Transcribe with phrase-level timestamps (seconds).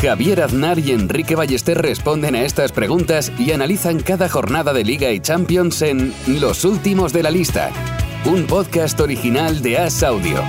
[0.00, 5.10] Javier Aznar y Enrique Ballester responden a estas preguntas y analizan cada jornada de Liga
[5.10, 7.72] y Champions en Los Últimos de la Lista,
[8.24, 10.44] un podcast original de As Audio.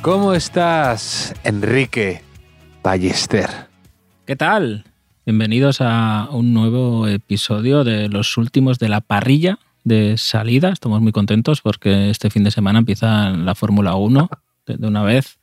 [0.00, 2.22] ¿Cómo estás, Enrique
[2.84, 3.50] Ballester?
[4.26, 4.84] ¿Qué tal?
[5.26, 10.70] Bienvenidos a un nuevo episodio de Los Últimos de la Parrilla de salida.
[10.70, 14.28] Estamos muy contentos porque este fin de semana empieza la Fórmula 1
[14.66, 15.38] de, una vez.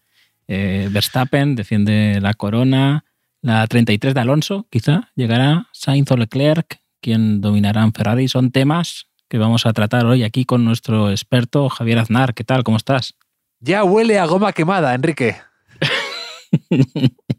[0.48, 3.06] Eh, Verstappen defiende la corona.
[3.44, 8.28] La 33 de Alonso, quizá, llegará Sainz o Leclerc, quien dominará en Ferrari.
[8.28, 12.36] Son temas que vamos a tratar hoy aquí con nuestro experto Javier Aznar.
[12.36, 12.64] ¿Qué tal?
[12.64, 13.16] ¿Cómo estás?
[13.60, 15.38] Ya huele a goma quemada, Enrique.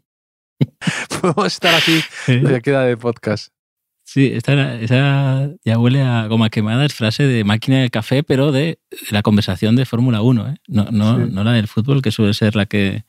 [1.21, 3.52] Podemos estar aquí, ya queda de podcast.
[4.13, 8.51] Sí, esta, esa ya huele a goma quemada, es frase de máquina de café, pero
[8.51, 8.77] de
[9.09, 10.55] la conversación de Fórmula 1, ¿eh?
[10.67, 13.05] no, no, no, la del fútbol, que suele ser la que,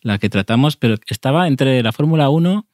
[0.00, 2.66] la que tratamos, pero estaba entre la Fórmula 1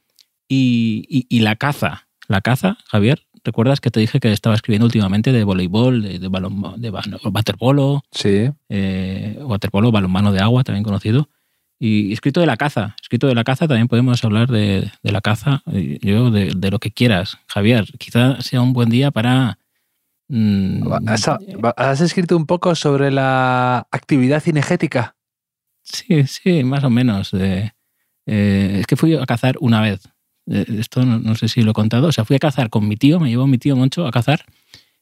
[0.46, 2.06] y, y, y, la caza.
[2.28, 6.28] La caza, Javier, ¿recuerdas que te dije que estaba escribiendo últimamente de voleibol, de, de,
[6.28, 6.90] de
[7.28, 8.04] waterpolo?
[8.12, 8.50] Sí.
[8.68, 11.28] Eh, waterpolo, balonmano de agua, también conocido.
[11.78, 15.20] Y escrito de la caza, escrito de la caza, también podemos hablar de, de la
[15.20, 17.38] caza, yo de, de, lo que quieras.
[17.48, 19.58] Javier, quizá sea un buen día para...
[20.28, 21.28] Mmm, ¿Has,
[21.76, 25.16] ¿Has, escrito un poco sobre la actividad cinegética?
[25.82, 27.34] Sí, sí, más o menos.
[27.34, 27.72] Eh,
[28.26, 30.08] eh, es que fui a cazar una vez.
[30.46, 32.08] Eh, esto no, no, sé si lo he contado.
[32.08, 34.44] O sea, fui a cazar con mi tío, me llevó mi tío Moncho a cazar.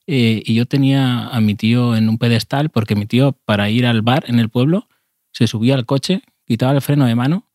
[0.06, 4.02] y yo tenía a mi tío en un pedestal porque mi tío, para ir al
[4.02, 4.88] bar en el pueblo,
[5.30, 7.48] se subía al coche quitaba el freno de mano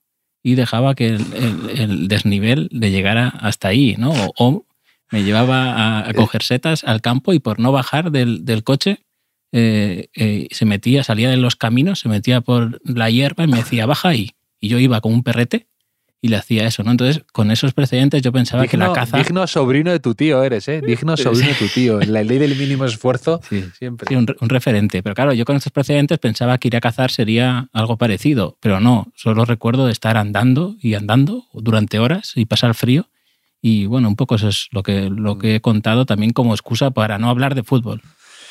[0.44, 4.14] y dejaba que el, el, el desnivel le llegara hasta ahí, ¿no?
[4.38, 4.66] O,
[5.12, 9.06] me llevaba a, coger setas al campo y por no bajar del, del coche
[9.54, 13.58] eh, eh, se metía, salía de los caminos, se metía por la hierba y me
[13.58, 14.32] decía, baja ahí.
[14.60, 15.68] Y yo iba con un perrete
[16.28, 16.92] y le hacía eso, ¿no?
[16.92, 19.18] Entonces, con esos precedentes yo pensaba digno, que la caza...
[19.18, 20.82] Digno sobrino de tu tío eres, ¿eh?
[20.86, 22.02] Digno sobrino de tu tío.
[22.02, 24.08] En la ley del mínimo esfuerzo, sí, siempre.
[24.10, 25.02] Sí, un, un, referente.
[25.02, 28.80] Pero claro, yo con estos precedentes pensaba que ir a cazar sería algo parecido, pero
[28.80, 29.12] no.
[29.16, 33.08] Solo recuerdo de estar andando y andando durante horas y pasar frío.
[33.62, 36.92] Y bueno, un poco eso es lo que, lo que he contado también como excusa
[36.92, 38.02] para no hablar de fútbol.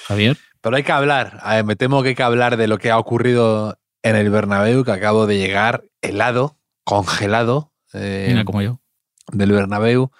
[0.08, 0.38] Javier.
[0.62, 1.38] Pero hay que hablar.
[1.42, 4.30] A ver, me temo que hay que hablar de lo que ha ocurrido en el
[4.30, 6.55] Bernabéu, que acabo de llegar helado,
[6.86, 8.80] congelado, eh, Mira, como yo.
[9.32, 10.12] Del Bernabéu.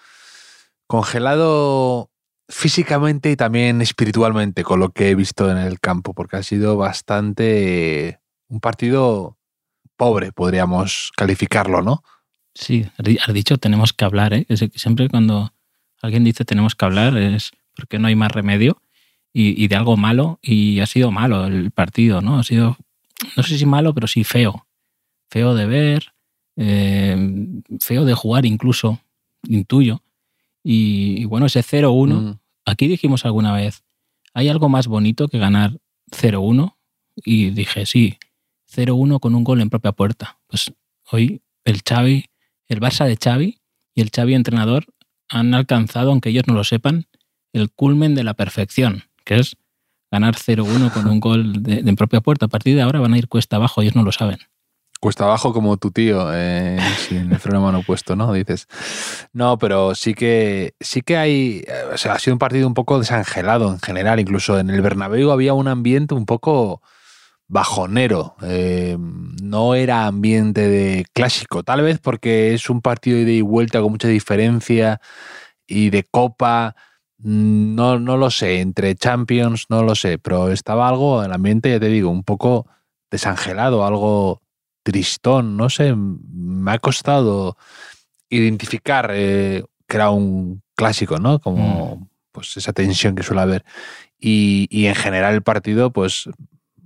[0.89, 2.11] Congelado
[2.49, 6.77] físicamente y también espiritualmente con lo que he visto en el campo, porque ha sido
[6.77, 9.39] bastante un partido
[9.97, 12.03] pobre, podríamos calificarlo, ¿no?
[12.53, 14.47] Sí, has dicho tenemos que hablar, ¿eh?
[14.75, 15.53] Siempre cuando
[16.03, 18.83] alguien dice tenemos que hablar es porque no hay más remedio
[19.33, 22.41] y, y de algo malo y ha sido malo el partido, ¿no?
[22.41, 22.77] Ha sido,
[23.37, 24.67] no sé si malo, pero sí feo.
[25.31, 26.16] Feo de ver,
[26.57, 27.17] eh,
[27.81, 29.01] feo de jugar incluso,
[29.47, 30.03] intuyo.
[30.63, 32.39] Y, y bueno, ese 0-1, mm.
[32.65, 33.85] aquí dijimos alguna vez,
[34.35, 35.79] ¿hay algo más bonito que ganar
[36.11, 36.77] 0-1?
[37.17, 38.19] Y dije, sí,
[38.75, 40.39] 0-1 con un gol en propia puerta.
[40.49, 40.73] Pues
[41.11, 42.27] hoy el Xavi,
[42.69, 43.61] el Barça de Xavi
[43.95, 44.87] y el Xavi entrenador
[45.29, 47.07] han alcanzado, aunque ellos no lo sepan,
[47.53, 49.57] el culmen de la perfección, que es
[50.11, 52.47] ganar 0-1 con un gol de, de, propia puerta.
[52.47, 54.39] A partir de ahora van a ir cuesta abajo, ellos no lo saben
[54.99, 58.33] cuesta abajo como tu tío, eh, sin el freno de mano puesto, ¿no?
[58.33, 58.67] Dices.
[59.33, 61.65] No, pero sí que sí que hay.
[61.93, 64.21] O sea, ha sido un partido un poco desangelado en general.
[64.21, 66.83] Incluso en el Bernabéu había un ambiente un poco
[67.49, 68.37] bajonero.
[68.43, 71.63] Eh, no era ambiente de clásico.
[71.63, 75.01] Tal vez porque es un partido de ida y vuelta con mucha diferencia
[75.67, 76.75] y de copa.
[77.19, 81.81] No, no lo sé, entre Champions, no lo sé, pero estaba algo, el ambiente, ya
[81.81, 82.67] te digo, un poco
[83.11, 84.43] desangelado, algo
[84.87, 87.57] tristón, no sé, me ha costado
[88.29, 91.41] identificar eh, que era un clásico, ¿no?
[91.41, 92.09] Como mm.
[92.31, 93.65] pues esa tensión que suele haber.
[94.17, 96.29] Y, y, en general el partido, pues,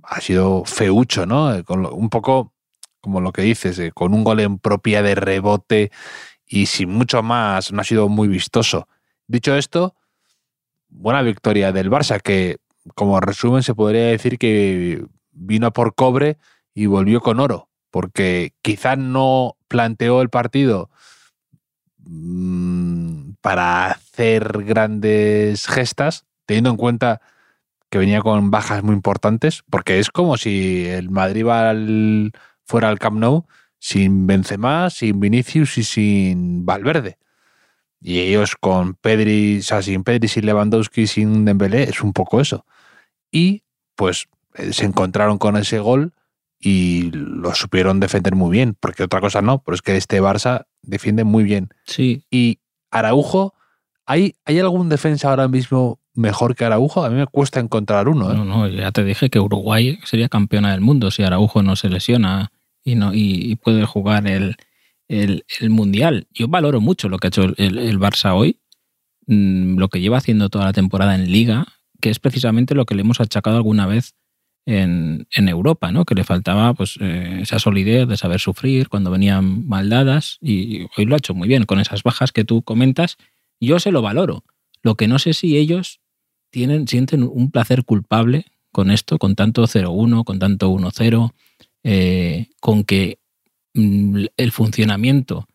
[0.01, 1.63] ha sido feucho, ¿no?
[1.63, 2.53] Con lo, un poco
[3.01, 5.91] como lo que dices, eh, con un gol en propia de rebote
[6.47, 8.87] y sin mucho más, no ha sido muy vistoso.
[9.27, 9.95] Dicho esto,
[10.89, 12.57] buena victoria del Barça, que
[12.95, 16.39] como resumen se podría decir que vino por cobre
[16.73, 20.89] y volvió con oro porque quizás no planteó el partido
[21.99, 27.21] mm, para hacer grandes gestas, teniendo en cuenta
[27.89, 31.45] que venía con bajas muy importantes, porque es como si el Madrid
[32.65, 33.45] fuera al Camp Nou
[33.79, 37.17] sin Benzema, sin Vinicius y sin Valverde.
[37.99, 42.39] Y ellos con Pedri, o sea, sin Pedri, sin Lewandowski, sin Dembélé, es un poco
[42.39, 42.65] eso.
[43.31, 43.63] Y
[43.95, 46.13] pues eh, se encontraron con ese gol
[46.61, 50.65] y lo supieron defender muy bien, porque otra cosa no, pero es que este Barça
[50.83, 51.69] defiende muy bien.
[51.85, 52.23] Sí.
[52.29, 52.59] Y
[52.91, 53.55] Araujo,
[54.05, 57.03] ¿hay, ¿hay algún defensa ahora mismo mejor que Araujo?
[57.03, 58.31] A mí me cuesta encontrar uno.
[58.31, 58.35] ¿eh?
[58.35, 61.89] No, no, ya te dije que Uruguay sería campeona del mundo si Araujo no se
[61.89, 62.51] lesiona
[62.83, 64.55] y, no, y, puede jugar el,
[65.07, 66.27] el, Mundial.
[66.31, 68.59] Yo valoro mucho lo que ha hecho el, el Barça hoy,
[69.25, 71.65] mm, lo que lleva haciendo toda la temporada en liga,
[71.99, 74.13] que es precisamente lo que le hemos achacado alguna vez
[74.65, 76.05] en, Europa, ¿no?
[76.05, 81.05] que le faltaba pues, eh, esa solidez de saber sufrir cuando venían maldadas y hoy
[81.05, 83.17] lo ha hecho muy bien con esas bajas que tú comentas.
[83.59, 84.43] Yo se lo valoro.
[84.83, 85.99] Lo que no sé si ellos
[86.51, 91.31] tienen, sienten un placer culpable con esto, con tanto 0-1, con tanto 1-0,
[91.83, 93.19] eh, con que
[93.73, 95.47] mm, el funcionamiento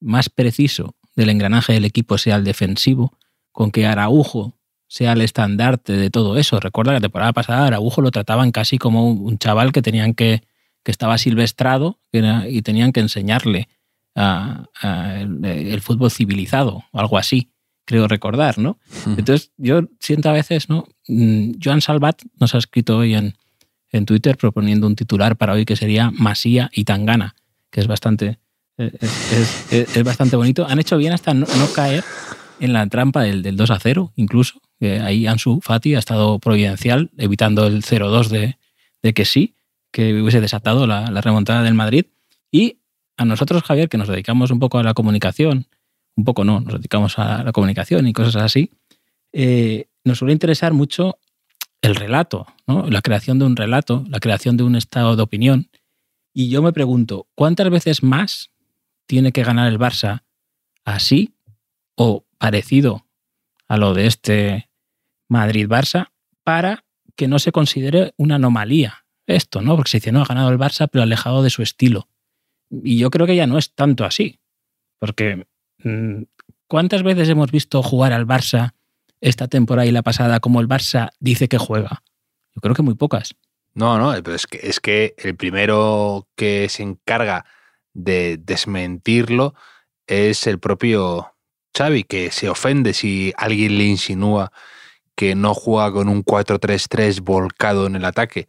[0.00, 3.16] más preciso del engranaje del equipo sea el defensivo,
[3.52, 4.57] con que Araujo
[4.88, 6.58] sea el estandarte de todo eso.
[6.58, 10.42] Recuerda que la temporada pasada Araujo lo trataban casi como un chaval que tenían que,
[10.82, 13.68] que estaba silvestrado y tenían que enseñarle
[14.14, 17.50] el, fútbol civilizado o algo así,
[17.84, 18.78] creo recordar, ¿no?
[19.06, 20.88] Entonces yo siento a veces, ¿no?
[21.06, 23.36] Mm, Joan Salvat nos ha escrito hoy en,
[23.90, 27.36] en Twitter proponiendo un titular para hoy que sería Masía y Tangana,
[27.70, 28.38] que es bastante,
[28.78, 28.92] eh,
[29.70, 30.66] es, bastante bonito.
[30.66, 32.02] Han hecho bien hasta no, no caer
[32.60, 37.10] en la trampa del, del 2 a 0, incluso, ahí Ansu Fati ha estado providencial,
[37.16, 39.54] evitando el 0-2 de, que sí,
[39.90, 42.06] que hubiese desatado la, remontada del Madrid.
[42.50, 42.78] Y
[43.16, 45.66] a nosotros, Javier, que nos dedicamos un poco a la comunicación,
[46.16, 48.70] un poco no, nos dedicamos a la comunicación y cosas así,
[49.32, 51.18] eh, nos suele interesar mucho
[51.82, 55.70] el relato, la creación de un relato, la creación de un estado de opinión.
[56.32, 58.50] Y yo me pregunto, ¿cuántas veces más
[59.06, 60.22] tiene que ganar el Barça
[60.84, 61.34] así
[61.94, 63.06] o parecido
[63.68, 64.67] a lo de este
[65.28, 66.10] Madrid-Barça
[66.42, 66.84] para
[67.16, 69.76] que no se considere una anomalía esto, ¿no?
[69.76, 72.08] Porque se dice, no, ha ganado el Barça, pero alejado de su estilo.
[72.70, 74.40] Y yo creo que ya no es tanto así.
[74.98, 75.46] Porque
[75.84, 76.22] mm,
[76.66, 78.72] ¿cuántas veces hemos visto jugar al Barça
[79.20, 82.02] esta temporada y la pasada como el Barça dice que juega?
[82.54, 83.34] Yo creo que muy pocas.
[83.74, 87.44] No, no, pero es que, es que el primero que se encarga
[87.92, 89.54] de desmentirlo
[90.06, 91.34] es el propio
[91.76, 94.52] Xavi, que se ofende si alguien le insinúa
[95.18, 98.46] que no juega con un 4-3-3 volcado en el ataque.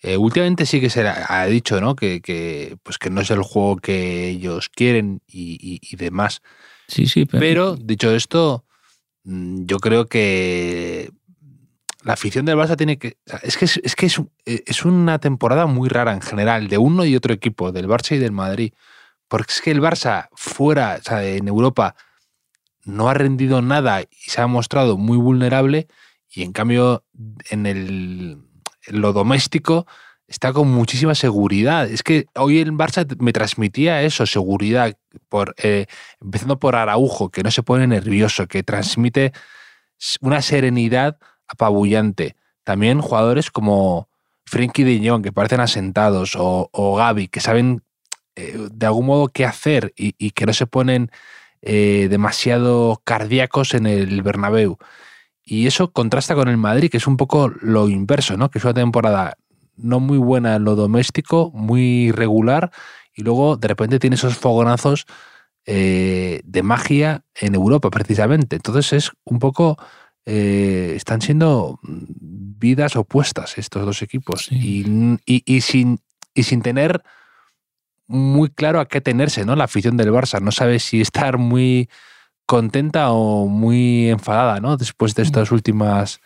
[0.00, 1.94] Eh, últimamente sí que se ha dicho ¿no?
[1.94, 6.40] Que, pues que no es el juego que ellos quieren y, demás.
[6.88, 7.76] Sí, sí, pero...
[7.76, 8.64] dicho esto,
[9.24, 11.10] mm, yo creo que
[12.02, 13.18] la afición del Barça tiene que.
[13.42, 17.34] Es que, es, que es, una temporada muy rara en general, de uno y otro
[17.34, 18.72] equipo, del Barça y del Madrid.
[19.28, 21.94] Porque es que el Barça fuera, o sea, en Europa,
[22.84, 25.88] no ha rendido nada y se ha mostrado muy vulnerable.
[26.36, 27.02] Y en cambio,
[27.48, 28.42] en, el,
[28.88, 29.86] lo doméstico
[30.28, 31.88] está con muchísima seguridad.
[31.88, 34.98] Es que hoy el Barça me transmitía eso, seguridad,
[35.30, 35.86] por, eh,
[36.20, 39.32] empezando por Araujo, que no se pone nervioso, que transmite
[40.20, 41.16] una serenidad
[41.48, 42.36] apabullante.
[42.64, 44.10] También jugadores como
[44.44, 47.82] Frenkie de Jong, que parecen asentados, o, Gaby, que saben
[48.34, 51.10] eh, de algún modo qué hacer y, y que no se ponen
[51.62, 54.76] eh, demasiado cardíacos en el Bernabéu.
[55.48, 58.50] Y eso contrasta con el Madrid, que es un poco lo inverso, ¿no?
[58.50, 59.38] Que es una temporada
[59.76, 62.72] no muy buena en lo doméstico, muy regular,
[63.14, 65.06] y luego de repente tiene esos fogonazos
[65.64, 68.56] eh, de magia en Europa, precisamente.
[68.56, 69.78] Entonces es un poco.
[70.28, 74.50] Eh, están siendo vidas opuestas estos dos equipos.
[74.50, 74.84] Y,
[75.24, 76.00] y, sin,
[76.34, 77.00] y sin tener
[78.08, 79.54] muy claro a qué tenerse, ¿no?
[79.54, 80.40] La afición del Barça.
[80.40, 81.88] No sabe si estar muy
[82.46, 84.76] contenta o muy enfadada, ¿no?
[84.76, 86.20] Después de estas últimas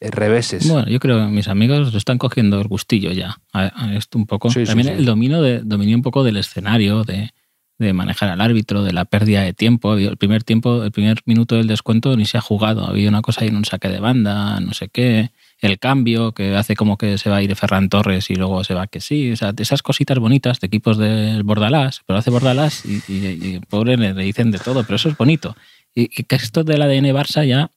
[0.00, 0.68] eh, reveses.
[0.68, 4.26] Bueno, yo creo que mis amigos lo están cogiendo el gustillo ya a, esto un
[4.26, 4.48] poco.
[4.48, 7.30] También el dominio, de, dominio un poco del escenario, de,
[7.78, 9.94] de, manejar al árbitro, de la pérdida de tiempo.
[9.94, 12.86] El primer tiempo, el primer minuto del descuento ni se ha jugado.
[12.86, 15.30] Había una cosa ahí en un saque de banda, no sé qué.
[15.60, 18.74] El cambio que hace como que se va a ir Ferran Torres y luego se
[18.74, 19.32] va que sí.
[19.32, 23.96] O sea, esas cositas bonitas de equipos del Bordalás, pero hace Bordalás y, y, pobre
[23.96, 25.56] le, dicen de todo, pero eso es bonito.
[25.94, 27.70] Y, que esto del ADN Barça ya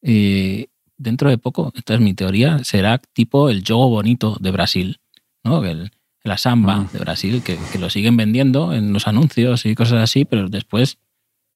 [0.00, 5.00] eh, dentro de poco, esta es mi teoría, será tipo el juego bonito de Brasil,
[5.44, 5.64] ¿no?
[5.64, 5.90] El,
[6.24, 10.48] la samba de Brasil, que, lo siguen vendiendo en los anuncios y cosas así, pero
[10.48, 10.98] después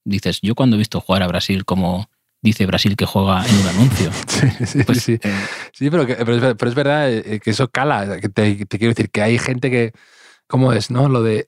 [0.03, 2.09] dices, yo cuando he visto jugar a Brasil como
[2.47, 4.11] dice Brasil que juega en un anuncio.
[4.27, 5.19] Sí, sí, Pues, sí.
[5.21, 5.33] eh,
[5.73, 8.19] Sí, pero, que- pero, es, ver- pero es verdad eh, que eso cala.
[8.19, 9.93] que te, te quiero decir que hay gente que,
[10.47, 11.07] ¿cómo es, no?
[11.09, 11.47] Lo de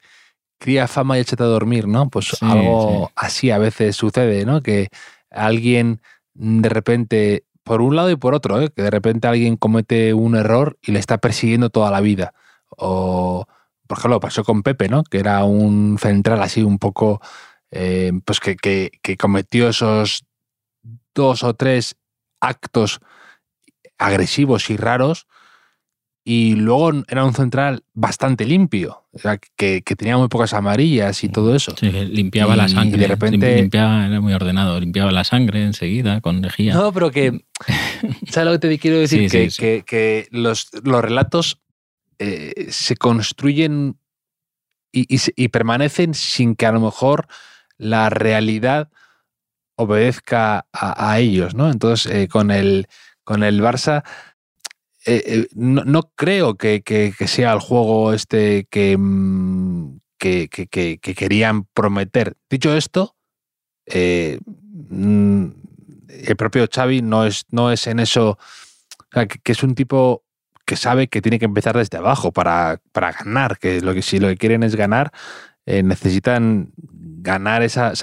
[0.60, 2.10] cría fama y échate a dormir, ¿no?
[2.10, 3.14] Pues Sí, algo sí.
[3.16, 4.62] así a veces sucede, ¿no?
[4.62, 4.90] Que
[5.32, 6.02] alguien
[6.34, 8.70] de repente, por un lado y por otro, ¿eh?
[8.76, 12.34] que de repente alguien comete un error y le está persiguiendo toda la vida.
[12.78, 13.46] O,
[13.88, 15.04] por ejemplo, pasó con Pepe, ¿no?
[15.04, 17.22] Que era un central así un poco,
[17.72, 20.24] eh, pues que, que- que cometió esos
[21.14, 21.96] dos o tres
[22.40, 23.00] actos
[23.98, 25.28] agresivos y raros
[26.24, 31.24] y luego era un central bastante limpio, o sea, que, que tenía muy pocas amarillas
[31.24, 31.74] y todo eso.
[31.78, 32.98] sí, limpiaba la Y sangre.
[33.02, 36.74] de repente- Limpiaba, era muy ordenado, limpiaba la sangre enseguida con lejía.
[36.76, 37.46] No, pero que.
[38.30, 39.30] ¿Sabes lo que te quiero decir?
[39.30, 41.60] Sí, que, sí, que- que los, los relatos
[42.20, 43.98] eh, se construyen
[44.92, 47.28] y, y se- y permanecen sin que a lo mejor
[47.78, 48.90] la realidad
[49.80, 51.72] obedezca a, ellos, ¿no?
[51.72, 52.88] Entonces, eh, con, el,
[53.24, 54.04] con el Barça.
[55.06, 60.68] eh, eh, no, no creo que, que- sea el juego este que, mm, que, que-
[60.68, 62.36] que- que querían prometer.
[62.50, 63.16] Dicho esto,
[64.90, 65.46] mm,
[66.28, 68.38] el propio Xavi no es, no es en eso,
[69.12, 70.24] que, es un tipo
[70.66, 74.20] que sabe que tiene que empezar desde abajo para, para ganar, que, lo que si
[74.20, 75.12] lo que quieren es ganar,
[75.66, 76.74] necesitan
[77.22, 77.96] ganar esa,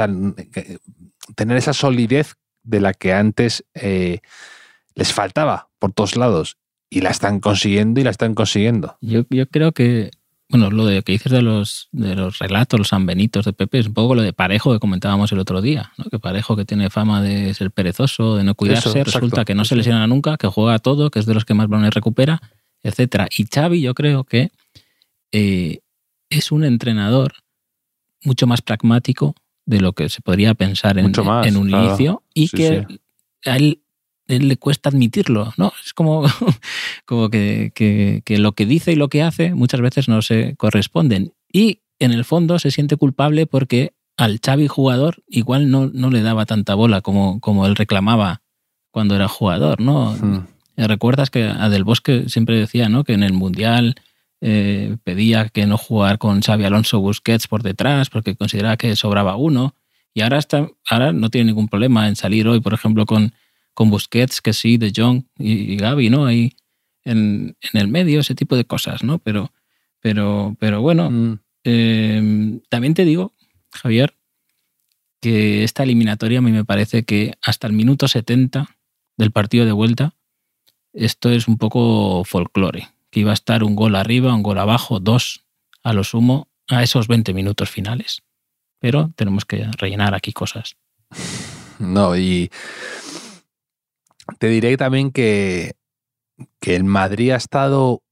[1.34, 4.20] tener esa solidez de la que antes eh,
[4.94, 6.56] les faltaba por todos lados.
[6.88, 8.96] Y la están consiguiendo y la están consiguiendo.
[9.00, 10.10] Yo, yo creo que,
[10.48, 13.88] bueno, lo de que dices de los, de los relatos, los sanbenitos de Pepe, es
[13.88, 16.04] un poco lo de Parejo que comentábamos el otro día, ¿no?
[16.04, 19.64] Que Parejo que tiene fama de ser perezoso, de no cuidarse, Eso, resulta que no
[19.64, 22.40] se lesiona nunca, que juega todo, que es de los que más balones recupera,
[22.82, 23.28] etcétera.
[23.36, 24.52] Y Xavi yo creo que
[25.32, 25.80] eh,
[26.30, 27.34] es un entrenador
[28.22, 29.34] mucho más pragmático
[29.66, 31.86] de lo que se podría pensar en, Mucho más, en un claro.
[31.88, 32.86] inicio y Sí, que
[33.44, 33.82] a él,
[34.28, 35.72] él le cuesta admitirlo, ¿no?
[35.84, 36.22] Es como,
[37.04, 40.56] como que, que- que lo que dice y lo que hace muchas veces no se
[40.56, 41.34] corresponden.
[41.52, 46.22] Y en el fondo se siente culpable porque al Xavi jugador igual no, no le
[46.22, 48.42] daba tanta bola como, como él reclamaba
[48.90, 50.12] cuando era jugador, ¿no?
[50.14, 50.46] Mm.
[50.78, 53.04] Eh, ¿Recuerdas que a Del Bosque siempre decía ¿no?
[53.04, 53.94] que en el Mundial
[54.40, 59.36] eh, pedía que no jugar con Xavi Alonso Busquets por detrás porque consideraba que sobraba
[59.36, 59.74] uno?
[60.14, 63.34] Y ahora, está, ahora no tiene ningún problema en salir hoy, por ejemplo, con,
[63.74, 66.26] con Busquets, que sí, De Jong y, y Gaby, ¿no?
[66.26, 66.54] Ahí
[67.04, 69.18] en, en el medio, ese tipo de cosas, ¿no?
[69.18, 69.52] Pero,
[70.00, 71.38] pero, pero bueno, Mm.
[71.64, 73.34] eh, también te digo,
[73.72, 74.14] Javier,
[75.20, 78.76] que esta eliminatoria a mí me parece que hasta el minuto 70
[79.16, 80.14] del partido de vuelta,
[80.92, 82.88] esto es un poco folclore,
[83.20, 85.44] iba a estar un gol arriba, un gol abajo, dos
[85.82, 88.22] a lo sumo, a esos 20 minutos finales.
[88.78, 90.76] Pero tenemos que rellenar aquí cosas.
[91.78, 92.50] No, y
[94.38, 95.76] te diré también que,
[96.60, 98.02] que el Madrid ha estado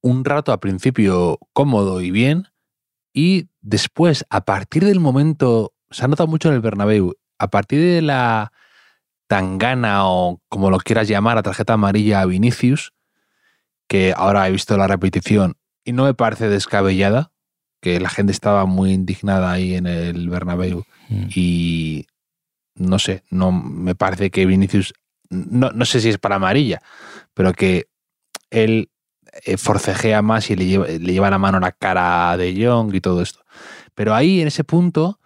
[0.00, 2.48] un rato al principio cómodo y bien,
[3.14, 7.80] y después, a partir del momento, se ha notado mucho en el Bernabéu, a partir
[7.80, 8.52] de la
[9.26, 12.92] tangana o como lo quieras llamar, la tarjeta amarilla a Vinicius,
[13.88, 17.32] que ahora he visto la repetición y no me parece descabellada,
[17.80, 21.28] que la gente estaba muy indignada ahí en el Bernabéu Mm.
[21.34, 22.06] y
[22.74, 24.94] no sé, no me parece que Vinicius,
[25.28, 26.80] no, no sé si es para amarilla,
[27.34, 27.86] pero que
[28.50, 28.90] él
[29.44, 32.94] eh, forcejea más y le lleva, le lleva la mano a la cara de Jong
[32.94, 33.44] y todo esto.
[33.94, 35.20] Pero ahí, en ese punto,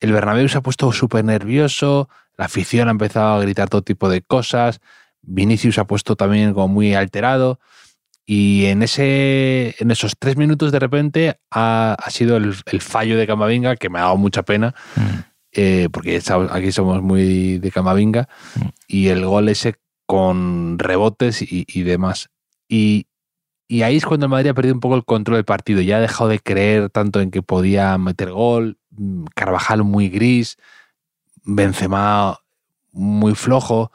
[0.00, 4.08] el Bernabéu se ha puesto súper nervioso, la afición ha empezado a gritar todo tipo
[4.08, 4.80] de cosas,
[5.26, 7.60] Vinicius ha puesto también como muy alterado.
[8.26, 13.18] Y en, ese, en esos tres minutos de repente ha, ha sido el, el fallo
[13.18, 15.02] de Camavinga, que me ha dado mucha pena, Mm.
[15.52, 18.68] eh, porque aquí somos muy de Camavinga, Mm.
[18.88, 19.74] y el gol ese
[20.06, 22.30] con rebotes y, y demás.
[22.66, 23.06] Y,
[23.68, 25.98] y ahí es cuando el Madrid ha perdido un poco el control del partido, ya
[25.98, 30.56] ha dejado de creer tanto en que podía meter gol, mm, Carvajal muy gris,
[31.42, 32.38] Benzema
[32.92, 33.92] muy flojo,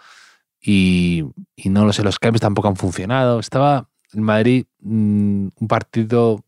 [0.72, 1.24] y,
[1.56, 3.40] y no lo sé, los cambios tampoco han funcionado.
[3.40, 6.44] Estaba el Madrid mm, un partido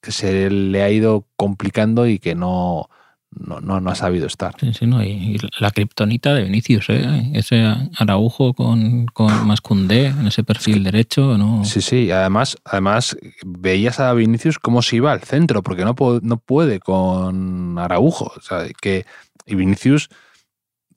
[0.00, 2.88] que se le ha ido complicando y que no,
[3.32, 4.54] no, no, no ha sabido estar.
[4.58, 7.30] Sí, sí, no, y, y la kriptonita de Vinicius, ¿eh?
[7.34, 7.62] ese
[7.98, 11.62] Araujo con, con Mascundé en ese perfil derecho, ¿no?
[11.66, 13.14] Sí, sí, además, además
[13.44, 18.32] veías a Vinicius cómo se iba al centro, porque no, po- no puede con Araujo.
[18.36, 19.04] O sea, que,
[19.44, 20.08] y Vinicius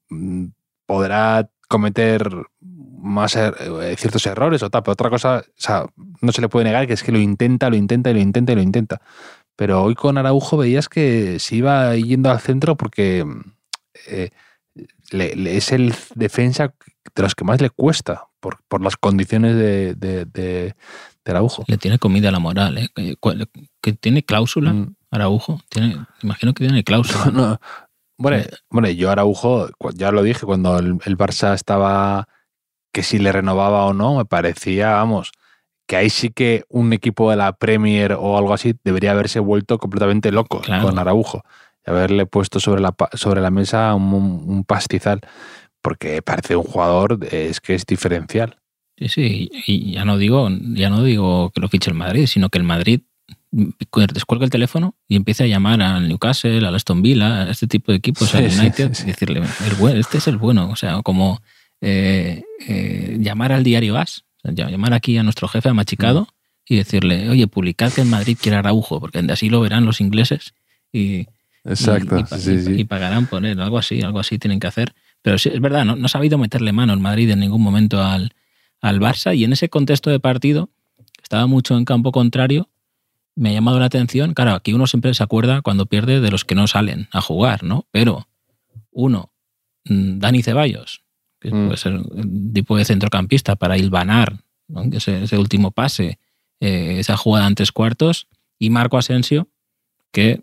[0.10, 0.46] mm,
[0.86, 2.29] podrá cometer
[3.03, 5.86] más er- eh, ciertos errores o tal, pero otra cosa, o sea,
[6.22, 8.51] no se le puede negar que es que lo intenta, lo intenta y lo intenta
[8.53, 9.01] y lo intenta.
[9.55, 13.25] Pero hoy con Araujo veías que se iba yendo al centro porque
[14.07, 14.29] eh,
[15.12, 16.74] es el defensa
[17.15, 20.74] de los que más le cuesta por, por las condiciones de, de, de,
[21.25, 21.63] Araujo.
[21.67, 22.89] Le tiene comida la moral, ¿eh?
[23.81, 24.95] que tiene cláusula mm.
[25.12, 25.62] Araujo.
[25.69, 27.60] Tiene, imagino que tiene cláusula.
[28.15, 32.27] Bueno, eh, bueno, yo Araujo, ya lo dije, cuando el, el, Barça estaba,
[32.94, 35.32] que si le renovaba o no, me parecía, vamos,
[35.88, 39.80] que ahí sí que un equipo de la Premier o algo así debería haberse vuelto
[39.80, 41.44] completamente loco con Araujo
[41.86, 45.20] y haberle puesto sobre la, sobre la mesa un, pastizal,
[45.82, 48.58] porque parece un jugador, es que es diferencial.
[48.96, 52.50] Sí, sí, y ya no digo, ya no digo que lo fiche el Madrid, sino
[52.50, 53.02] que el Madrid
[53.52, 57.92] descuelga el teléfono y empieza a llamar al Newcastle, al Aston Villa, a este tipo
[57.92, 59.42] de equipos, al United, y decirle,
[59.96, 61.42] este es el bueno, o sea, como
[61.84, 66.28] eh, eh, llamar al diario As, llamar aquí a nuestro jefe, a Machicado, mm.
[66.74, 70.54] y decirle, oye, publicad que en Madrid quiere Araujo, porque así lo verán los ingleses
[70.92, 71.28] y,
[71.66, 74.94] Exacto, y, pagarán por él, algo así, algo así tienen que hacer.
[75.22, 78.02] Pero sí, es verdad, no, no ha sabido meterle mano el Madrid en ningún momento
[78.02, 78.34] al,
[78.82, 80.70] al Barça y en ese contexto de partido,
[81.22, 82.70] estaba mucho en campo contrario,
[83.36, 86.46] me ha llamado la atención, claro, aquí uno siempre se acuerda cuando pierde de los
[86.46, 87.88] que no salen a jugar, ¿no?
[87.92, 88.28] Pero
[88.92, 89.32] uno,
[89.86, 91.02] mm, Dani Ceballos,
[91.50, 91.66] que mm.
[91.66, 94.40] puede ser un tipo de centrocampista para hilvanar
[94.94, 96.20] ese, ese, último pase,
[96.60, 99.50] eh, esa jugada en tres cuartos, y Marco Asensio,
[100.12, 100.42] que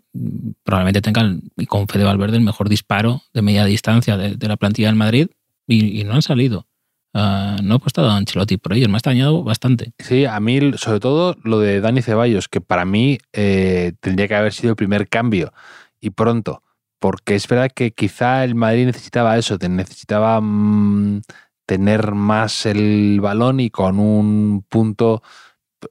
[0.63, 4.89] probablemente tenga, y con Fede Valverde, el mejor disparo de media distancia de, la plantilla
[4.89, 5.27] del Madrid,
[5.67, 6.67] y, no han salido.
[7.13, 9.93] Uh, no he puesto a Ancelotti por ellos, me ha extrañado bastante.
[9.99, 14.35] Sí, a mí, sobre todo lo de Dani Ceballos, que para mí eh, tendría que
[14.35, 15.51] haber sido el primer cambio
[15.99, 16.63] y pronto,
[17.01, 21.21] porque es verdad que quizá el Madrid necesitaba eso, necesitaba mm,
[21.65, 25.23] tener más el balón y con un punto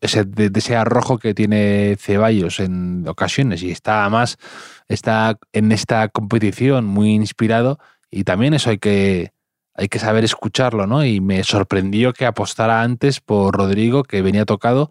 [0.00, 4.38] ese, de, ese arrojo que tiene Ceballos en ocasiones y está más
[4.86, 9.32] está en esta competición muy inspirado y también eso hay que
[9.74, 11.04] hay que saber escucharlo, ¿no?
[11.04, 14.90] Y me sorprendió que apostara antes por Rodrigo, que venía tocado,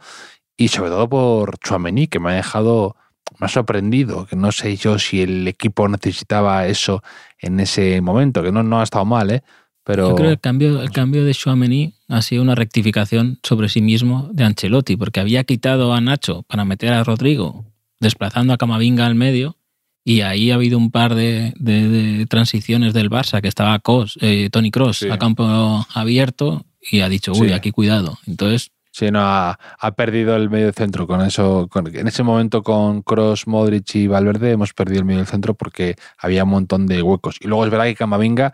[0.58, 2.95] y sobre todo por Chuamení, que me ha dejado
[3.37, 7.03] más sorprendido, que no sé yo si el equipo necesitaba eso
[7.37, 9.43] en ese momento, que no, no ha estado mal, ¿eh?
[9.83, 10.09] Pero...
[10.09, 13.81] Yo creo que el cambio, el cambio de Chouameni ha sido una rectificación sobre sí
[13.81, 17.65] mismo de Ancelotti, porque había quitado a Nacho para meter a Rodrigo,
[17.99, 19.57] desplazando a Camavinga al medio,
[20.03, 23.81] y ahí ha habido un par de, transiciones del Barça, que estaba
[24.21, 28.17] eh, Tony Cross a campo abierto y ha dicho, uy, aquí cuidado.
[28.25, 28.71] Entonces...
[28.99, 29.57] Sí, no, ha,
[29.95, 31.69] perdido el medio centro con eso.
[31.73, 36.43] en ese momento con Cross, Modric y Valverde hemos perdido el medio centro porque había
[36.43, 37.38] un montón de huecos.
[37.39, 38.53] Y luego es verdad que Camavinga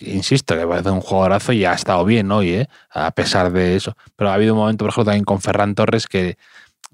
[0.00, 2.68] insisto, que parece un jugadorazo y ha estado bien hoy, ¿eh?
[2.90, 3.96] a pesar de eso.
[4.16, 6.36] Pero ha habido un momento, por ejemplo, también con Ferran Torres que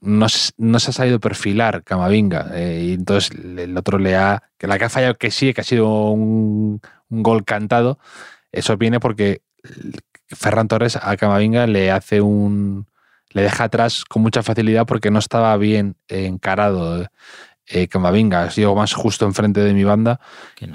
[0.03, 2.51] no, se ha sabido perfilar Camavinga.
[2.53, 4.43] Eh, y entonces el otro le ha.
[4.59, 7.99] que la que ha fallado que sí, que ha sido un, gol cantado.
[8.53, 9.41] Eso viene porque
[10.31, 12.87] Ferran Torres a Camavinga le hace un.
[13.31, 17.07] le deja atrás con mucha facilidad porque no estaba bien encarado
[17.73, 20.21] eh, Camavinga sido más justo enfrente de mi banda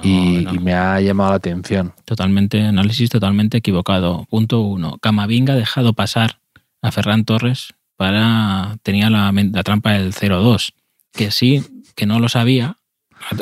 [0.02, 1.94] y, me ha llamado la atención.
[2.06, 4.26] Totalmente, análisis totalmente equivocado.
[4.30, 4.98] Punto uno.
[5.00, 6.40] Camavinga ha dejado pasar
[6.82, 8.78] a Ferran Torres para.
[8.82, 10.74] tenía la, trampa del 0-2,
[11.12, 11.66] que sí,
[11.96, 12.78] que no lo sabía,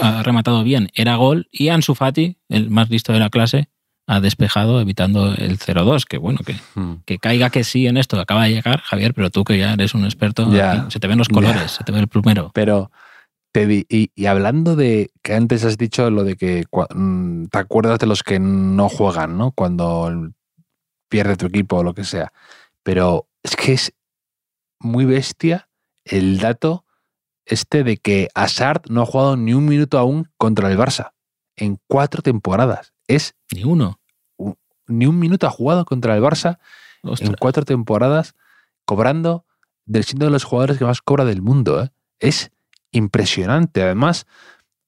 [0.02, 3.70] ha, rematado bien, era gol y Ansu Fati, el más listo de la clase,
[4.06, 7.04] ha despejado evitando el 0-2, que bueno, que, hmm.
[7.06, 9.94] que caiga que sí en esto, acaba de llegar, Javier, pero tú que ya eres
[9.94, 10.50] un experto,
[10.90, 12.52] se te ven los colores, se te ve el plumero.
[12.54, 12.92] Pero
[13.56, 18.24] y, hablando de que antes has dicho lo de que mm, te acuerdas de los
[18.24, 19.52] que no juegan, ¿no?
[19.52, 20.32] Cuando
[21.08, 22.34] pierde tu equipo o lo que sea.
[22.82, 23.94] Pero es que es
[24.80, 25.70] muy bestia
[26.04, 26.86] el dato
[27.46, 31.12] este de que Hazard no ha jugado ni un minuto aún contra el Barça
[31.56, 32.93] en cuatro temporadas.
[33.14, 34.00] Es ni uno.
[34.88, 36.58] ni un minuto ha jugado contra el Barça
[37.04, 38.34] en cuatro temporadas,
[38.86, 39.46] cobrando
[39.86, 41.84] del siendo de los jugadores que más cobra del mundo.
[41.84, 41.90] ¿eh?
[42.20, 42.52] Es
[42.92, 43.84] impresionante.
[43.84, 44.26] Además,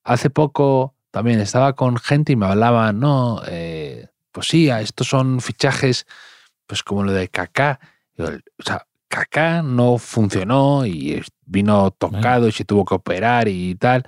[0.03, 5.39] hace poco también estaba con gente y me hablaban, no, eh, pues sí, estos son
[5.39, 6.07] fichajes,
[6.65, 7.79] pues como lo de Kaká.
[8.17, 14.03] O sea, Kaká no funcionó y vino tocado y se tuvo que operar y tal,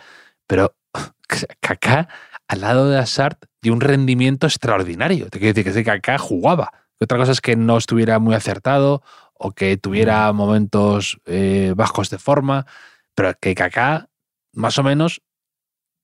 [0.47, 0.75] pero
[1.59, 2.09] Kaká
[2.47, 5.29] al lado de Hazard dio un rendimiento extraordinario.
[5.29, 6.71] Te quiero decir que Kaká jugaba.
[7.01, 9.03] Otra cosa es que no estuviera muy acertado
[9.33, 12.65] o que tuviera momentos eh, bajos de forma,
[13.13, 14.09] pero que Kaká,
[14.53, 15.21] más o menos,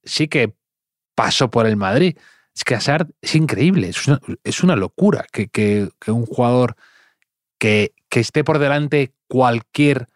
[0.04, 0.54] sí que
[1.16, 2.18] pasó por el Madrid.
[2.54, 6.76] Es que Hazard es increíble, es una, locura que, un jugador
[7.58, 10.10] que, esté por delante cualquier,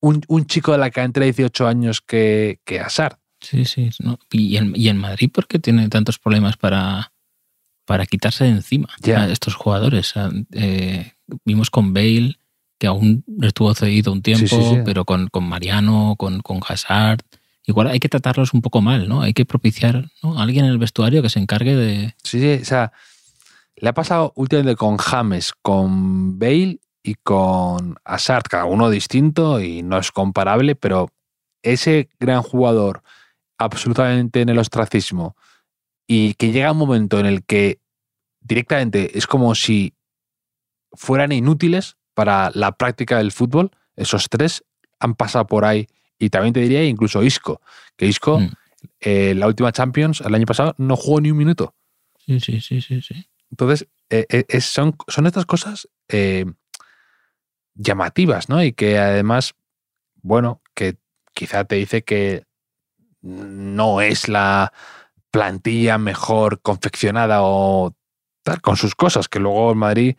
[0.00, 3.18] un, chico de la que entre 18 años que, que Hazard.
[3.44, 3.90] Sí, sí.
[4.00, 4.18] No.
[4.30, 7.12] ¿Y, en, ¿Y en Madrid por qué tiene tantos problemas para,
[7.84, 10.14] para quitarse de encima a estos jugadores?
[10.52, 11.12] Eh,
[11.44, 12.36] vimos con Bale,
[12.78, 14.78] que aún estuvo cedido un tiempo, Sí, sí, sí.
[14.84, 17.20] pero con, con Mariano, con, con Hazard.
[17.66, 19.22] Igual hay que tratarlos un poco mal, ¿no?
[19.22, 20.38] Hay que propiciar ¿no?
[20.38, 22.14] a alguien en el vestuario que se encargue de.
[22.22, 22.92] Sí, sí, o sea,
[23.76, 29.82] le ha pasado últimamente con James, con Bale y con Hazard, cada uno distinto y
[29.82, 31.10] no es comparable, pero
[31.62, 33.02] ese gran jugador
[33.58, 35.36] absolutamente en el ostracismo
[36.06, 37.80] y que llega un momento en el que
[38.40, 39.94] directamente es como si
[40.92, 44.64] fueran inútiles para la práctica del fútbol, esos tres
[45.00, 45.86] han pasado por ahí
[46.18, 47.60] y también te diría incluso Isco,
[47.96, 48.50] que Isco Mm.
[49.00, 51.74] eh, la última Champions el año pasado no jugó ni un minuto.
[52.18, 53.26] Sí, sí, sí, sí, sí.
[53.50, 55.88] Entonces, eh, eh, son, son estas cosas
[57.74, 58.62] llamativas, ¿no?
[58.62, 59.54] Y que además,
[60.22, 60.96] bueno, que
[61.34, 62.44] quizá te dice que
[63.24, 64.72] no es la
[65.30, 67.94] plantilla mejor confeccionada o
[68.42, 70.16] tal, con sus cosas, que luego el Madrid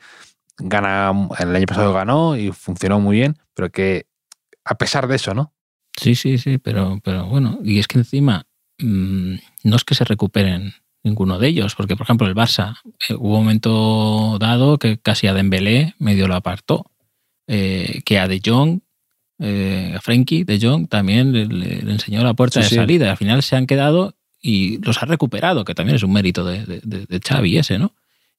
[0.57, 4.07] gana, el año pasado ganó y funcionó muy bien, pero que
[4.65, 5.53] a pesar de eso, ¿no?
[5.95, 8.45] Sí, sí, sí, pero, pero bueno, y es que encima
[8.79, 13.13] mm, no es que se recuperen ninguno de ellos, porque por ejemplo el Barça eh,
[13.13, 16.91] hubo un momento dado que casi a Dembélé medio lo apartó,
[17.47, 18.81] eh, que a De Jong,
[19.39, 22.75] eh, a Frenkie De Jong también le, enseñó la puerta Sí, de sí.
[22.75, 26.45] salida, al final se han quedado y los ha recuperado, que también es un mérito
[26.45, 27.93] de, de, de- Xavi ese, ¿no?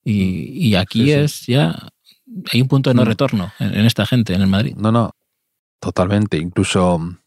[0.05, 1.89] Y, y aquí Sí, es ya,
[2.53, 3.07] hay un punto de no Mm.
[3.07, 4.75] retorno en, en esta gente, en el Madrid.
[4.77, 5.11] No, no,
[5.81, 6.39] totalmente.
[6.39, 7.19] Incluso mm,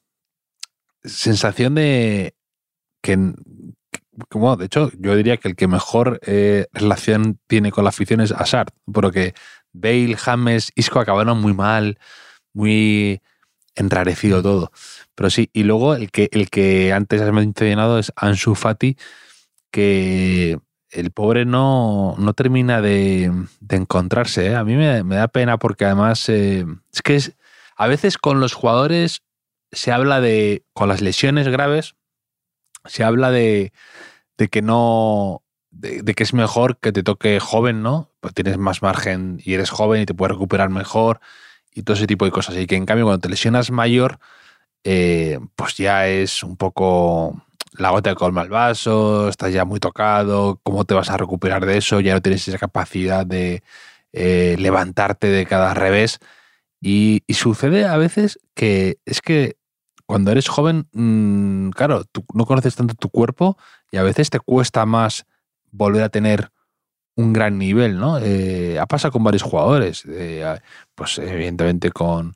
[1.03, 2.33] sensación de
[3.01, 3.17] que,
[4.29, 7.89] que, bueno, de hecho, yo diría que el que mejor eh, relación tiene con la
[7.89, 9.33] afición es Hazard, porque
[9.73, 11.97] Bale, James, Isco acabaron muy mal,
[12.53, 13.21] muy
[13.75, 14.71] enrarecido todo.
[15.15, 18.97] Pero sí, y luego el que, el que antes has mencionado es Ansu Fati,
[19.71, 20.59] que
[20.91, 24.47] el pobre no, no termina de, de encontrarse.
[24.47, 24.55] ¿eh?
[24.55, 27.33] A mí me, me da pena porque además eh, es que es,
[27.75, 29.21] a veces con los jugadores
[29.71, 31.95] se habla de, con las lesiones graves,
[32.85, 33.71] se habla de,
[34.37, 38.11] de que no, de, de que es mejor que te toque joven, ¿no?
[38.19, 41.19] Pues tienes más margen y eres joven y te puedes recuperar mejor
[41.73, 42.55] y todo ese tipo de cosas.
[42.57, 44.19] Y que en cambio cuando te lesionas mayor,
[44.83, 47.41] eh, pues ya es un poco
[47.73, 51.65] la gota que colma el vaso, estás ya muy tocado, ¿cómo te vas a recuperar
[51.65, 51.99] de eso?
[51.99, 53.63] Ya no tienes esa capacidad de
[54.13, 56.19] eh, levantarte de cada revés.
[56.81, 59.57] Y, sucede a veces que es que
[60.05, 63.57] cuando eres joven, mmm, claro, tú no conoces tanto tu cuerpo
[63.91, 65.25] y a veces te cuesta más
[65.71, 66.51] volver a tener
[67.15, 68.17] un gran nivel, ¿no?
[68.19, 70.59] Eh, ha pasado con varios jugadores, eh,
[70.95, 72.33] pues evidentemente con,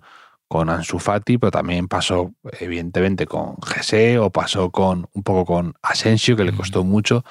[0.48, 5.74] con Ansu Fati, pero también pasó evidentemente con Gese o pasó con un poco con
[5.82, 7.24] Asensio, que le costó mucho,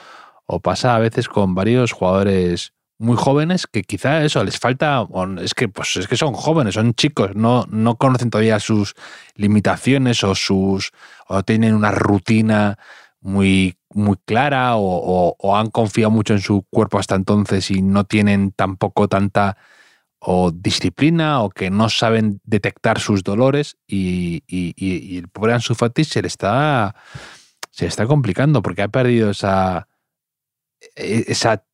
[0.46, 5.06] o pasa a veces con varios jugadores muy jóvenes que quizá eso les falta
[5.40, 8.94] es que pues es que son jóvenes son chicos no no conocen todavía sus
[9.34, 10.92] limitaciones o sus
[11.26, 12.78] o tienen una rutina
[13.20, 17.82] muy muy clara o, o, o han confiado mucho en su cuerpo hasta entonces y
[17.82, 19.56] no tienen tampoco tanta
[20.24, 25.52] o disciplina o que no saben detectar sus dolores y, y, y, y el pobre
[25.52, 26.94] Ansu Fati se le está
[27.70, 29.88] se le está complicando porque ha perdido esa
[30.94, 31.64] esa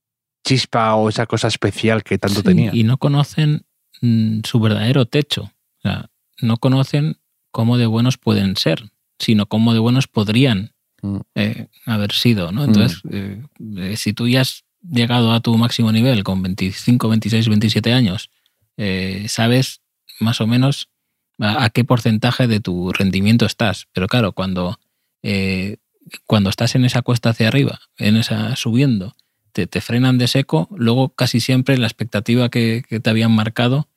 [0.44, 2.70] chispa o esa cosa especial que tanto sí, tenía.
[2.72, 3.66] Y no conocen
[4.00, 5.42] mmm, su verdadero techo.
[5.42, 10.70] O sea, no conocen cómo de buenos pueden ser, sino cómo de buenos podrían mm.
[11.34, 12.52] Eh, haber sido.
[12.52, 12.64] ¿no?
[12.64, 13.78] Entonces, mm.
[13.78, 18.30] eh, si tú ya has llegado a tu máximo nivel con 25, 26, 27 años,
[18.76, 19.80] eh, sabes
[20.20, 20.88] más o menos
[21.38, 23.86] a, a, qué porcentaje de tu rendimiento estás.
[23.92, 24.78] Pero claro, cuando,
[25.22, 25.76] eh,
[26.26, 29.14] cuando estás en esa cuesta hacia arriba, en esa subiendo,
[29.52, 33.88] te, te, frenan de seco, luego casi siempre la expectativa que, que te habían marcado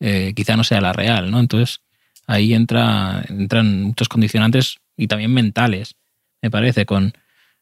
[0.00, 1.40] eh, quizá no sea la real, ¿no?
[1.40, 1.80] Entonces
[2.26, 5.96] ahí entra, entran muchos condicionantes y también mentales,
[6.42, 7.12] me parece, con,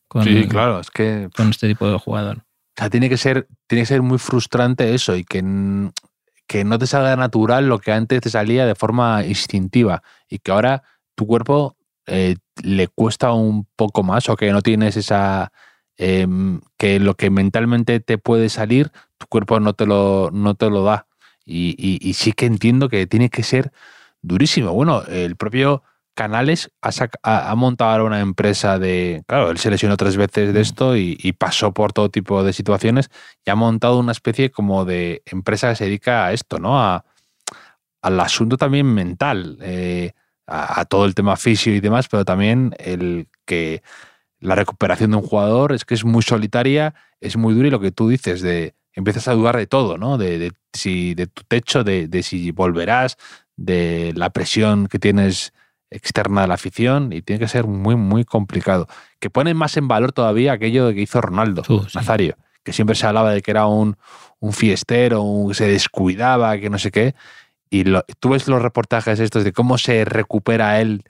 [0.08, 2.38] con, sí, claro, es que, con este tipo de jugador.
[2.38, 5.42] O sea, tiene que ser, tiene que ser muy frustrante eso y que,
[6.46, 10.52] que no te salga natural lo que antes te salía de forma instintiva y que
[10.52, 10.82] ahora
[11.14, 15.52] tu cuerpo eh, le cuesta un poco más o que no tienes esa
[15.98, 16.26] eh,
[16.76, 20.84] que lo que mentalmente te puede salir, tu cuerpo no te lo, no te lo
[20.84, 21.06] da.
[21.44, 23.72] Y, y, y, sí que entiendo que tiene que ser
[24.20, 24.72] durísimo.
[24.72, 25.84] Bueno, el propio
[26.16, 26.88] Canales ha,
[27.22, 29.22] ha, ha montado ahora una empresa de.
[29.28, 32.54] Claro, él se lesionó tres veces de esto y, y, pasó por todo tipo de
[32.54, 33.10] situaciones
[33.44, 36.80] y ha montado una especie como de empresa que se dedica a esto, ¿no?
[36.80, 37.04] A,
[38.00, 40.12] al asunto también mental, eh,
[40.46, 43.82] a, a, todo el tema fisio y demás, pero también el que
[44.40, 47.80] la recuperación de un jugador es que es muy solitaria, es muy dura y lo
[47.80, 50.16] que tú dices de empiezas a dudar de todo, ¿no?
[50.16, 53.18] De, si de tu techo, de, de, si volverás,
[53.56, 55.52] de la presión que tienes
[55.90, 58.86] externa de la afición y tiene que ser muy, muy complicado.
[59.20, 61.62] Que pone más en valor todavía aquello que hizo Ronaldo,
[61.94, 63.96] Nazario, que siempre se hablaba de que era un,
[64.40, 67.14] un fiestero, un, se descuidaba, que no sé qué.
[67.70, 67.84] Y
[68.20, 71.04] tú ves los reportajes estos de cómo se recupera él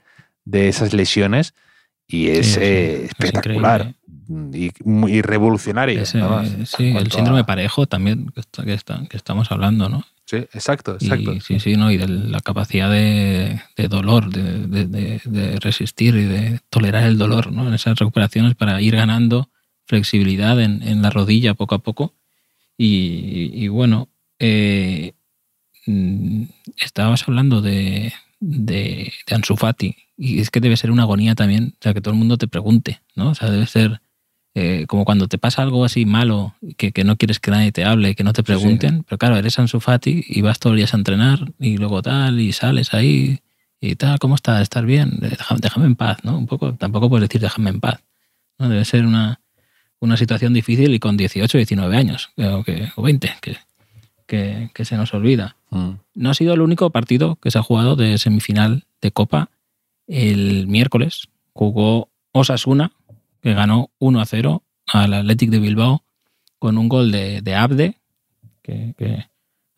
[0.45, 1.53] de esas lesiones
[2.07, 3.93] y es eh, espectacular
[4.53, 6.05] y, muy revolucionario.
[6.05, 8.63] sí, el síndrome parejo también que,
[9.09, 10.03] que, estamos hablando, ¿no?
[10.27, 11.31] Sí, exacto, exacto.
[11.31, 11.89] Y, sí, sí, ¿no?
[11.89, 17.65] y de la capacidad de, dolor, de, resistir y de tolerar el dolor ¿no?
[17.65, 19.49] en esas recuperaciones para ir ganando
[19.85, 22.13] flexibilidad en, la rodilla poco a poco.
[22.77, 25.13] Y, bueno, eh,
[25.85, 26.43] mm,
[26.75, 28.11] estabas hablando de,
[28.41, 32.01] de, de Ansu Fati y es que debe ser una agonía también, o sea, que
[32.01, 33.29] todo el mundo te pregunte, ¿no?
[33.29, 34.01] O sea, debe ser
[34.59, 37.85] eh, como cuando te pasa algo así malo, que, que, no quieres que nadie te
[37.85, 40.95] hable, que no te pregunten, pero claro, eres Ansu Fati y vas todos los días
[40.95, 43.41] a entrenar y luego tal, y sales ahí
[43.79, 44.63] y tal, ¿cómo estás?
[44.63, 45.19] ¿Estás bien?
[45.59, 46.35] Déjame, en paz, ¿no?
[46.35, 48.03] Un poco, tampoco puedes decir déjame en paz,
[48.57, 48.67] ¿no?
[48.67, 49.41] Debe ser una,
[49.99, 53.57] una situación difícil y con 18, 19 años, o, que, o 20, que,
[54.25, 55.55] que, que, se nos olvida.
[55.69, 55.91] Mm.
[56.15, 59.51] No ha sido el único partido que se ha jugado de semifinal de Copa
[60.07, 62.91] el miércoles jugó Osasuna,
[63.47, 66.03] que ganó 1 a 0 al Athletic de Bilbao
[66.59, 67.95] con un gol de, Abde,
[68.61, 68.93] que,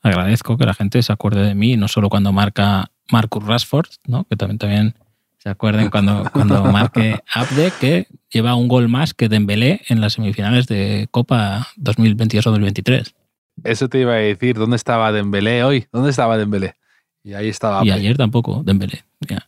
[0.01, 4.23] agradezco que la gente se acuerde de mí, no solo cuando marca Marcus Rashford, ¿no?
[4.23, 4.95] que también, también
[5.37, 10.13] se acuerden cuando, cuando marque Abde, que lleva un gol más que Dembélé en las
[10.13, 13.13] semifinales de Copa 2022-2023.
[13.65, 15.85] Eso te iba a decir, ¿dónde estaba Dembélé hoy?
[15.91, 16.73] ¿Dónde estaba Dembélé?
[17.23, 17.85] Y ahí estaba.
[17.85, 19.03] Y ayer tampoco, Dembélé.
[19.19, 19.45] Ya.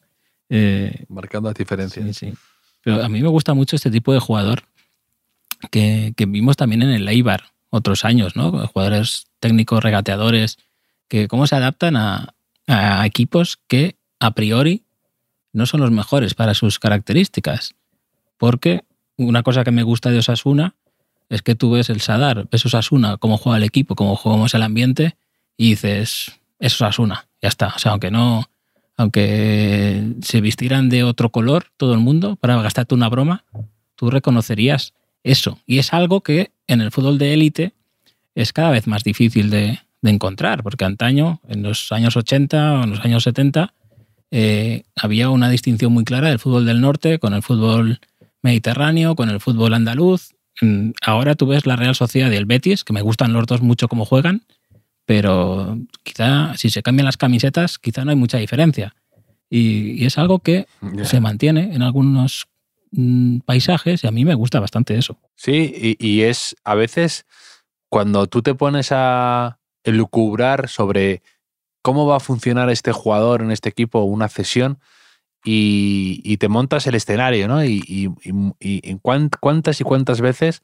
[0.48, 2.16] Eh, Marcando las diferencias.
[2.16, 2.34] Sí,
[2.82, 4.63] Pero a mí me gusta mucho este tipo de jugador
[5.70, 8.67] que, vimos también en el Eibar otros años, ¿no?
[8.67, 10.58] Jugadores técnicos, regateadores,
[11.08, 12.34] que cómo se adaptan a,
[13.06, 14.84] equipos que a priori
[15.52, 17.76] no son los mejores para sus características.
[18.38, 18.84] Porque
[19.17, 20.76] una cosa que me gusta de Osasuna
[21.28, 24.63] es que tú ves el Sadar, ves Osasuna, cómo juega el equipo, cómo jugamos el
[24.63, 25.17] ambiente,
[25.58, 27.74] y dices, es Osasuna, ya está.
[27.76, 28.50] O sea, aunque no,
[29.02, 33.44] aunque se vistieran de otro color todo el mundo para gastarte una broma,
[33.96, 35.60] tú reconocerías eso.
[35.66, 37.74] Y es algo que en el fútbol de élite
[38.36, 42.90] es cada vez más difícil de, encontrar, porque antaño, en los años 80 o en
[42.90, 43.74] los años 70,
[44.32, 48.00] eh, había una distinción muy clara del fútbol del norte con el fútbol
[48.42, 50.32] mediterráneo, con el fútbol andaluz.
[50.60, 53.62] Mm, ahora tú ves la Real Sociedad y el Betis, que me gustan los dos
[53.62, 54.42] mucho como juegan,
[55.06, 58.96] pero quizá si se cambian las camisetas, quizá no hay mucha diferencia.
[59.50, 60.66] Y, es algo que
[61.04, 62.48] se mantiene en algunos
[62.92, 65.18] mm, paisajes y a mí me gusta bastante eso.
[65.36, 67.26] Sí, y, es a veces
[67.90, 71.22] cuando tú te pones a elucubrar sobre
[71.82, 74.80] cómo va a funcionar este jugador en este equipo, una cesión,
[75.44, 77.66] y, te montas el escenario, ¿no?
[77.66, 80.62] Y, y, cuántas y cuántas veces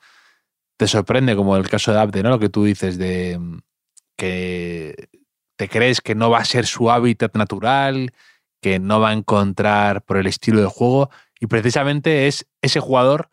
[0.78, 2.30] te sorprende, como el caso de Abde, ¿no?
[2.30, 3.40] Lo que tú dices de
[4.18, 5.08] que
[5.56, 8.14] te crees que no va a ser su hábitat natural,
[8.62, 13.30] que no va a encontrar por el estilo de juego, y precisamente es ese jugador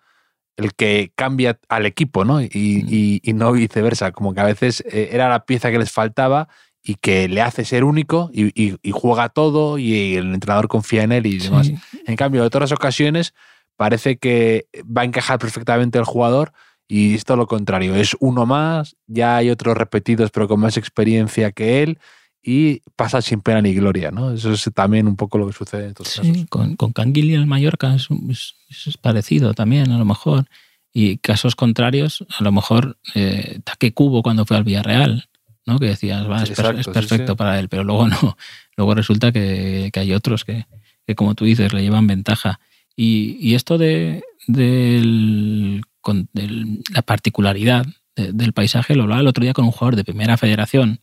[0.56, 2.40] el que cambia al equipo, ¿no?
[2.40, 3.36] Y, mm.
[3.36, 6.48] no viceversa, como que a veces eh, era la pieza que les faltaba
[6.82, 11.26] y que le hace ser único y, juega todo y el entrenador confía en él
[11.26, 11.70] y demás.
[12.06, 13.34] En cambio, en otras ocasiones
[13.76, 16.52] parece que va a encajar perfectamente el jugador
[16.86, 21.52] y esto lo contrario, es uno más, ya hay otros repetidos pero con más experiencia
[21.52, 21.98] que él
[22.44, 24.32] y pasa sin pena ni gloria, ¿no?
[24.32, 27.34] Eso es también un poco lo que sucede en estos sí, Con, con Canguil y
[27.34, 28.08] el Mallorca es,
[28.68, 30.44] es, parecido también, a lo mejor.
[30.92, 35.28] Y casos contrarios, a lo mejor eh, Taque Cubo cuando fue al Villarreal,
[35.64, 35.78] ¿no?
[35.78, 36.50] Que decías, va, es,
[36.88, 38.36] perfecto para él, pero luego no.
[38.76, 40.66] Luego resulta que, que hay otros que,
[41.06, 42.60] que, como tú dices, le llevan ventaja.
[42.94, 49.54] Y, y esto de, del con la particularidad del paisaje, lo hablaba el otro día
[49.54, 51.00] con un jugador de primera federación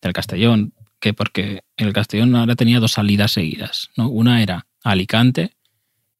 [0.00, 3.90] del Castellón, que porque el Castellón ahora tenía dos salidas seguidas.
[3.96, 4.08] ¿no?
[4.08, 5.56] Una era Alicante,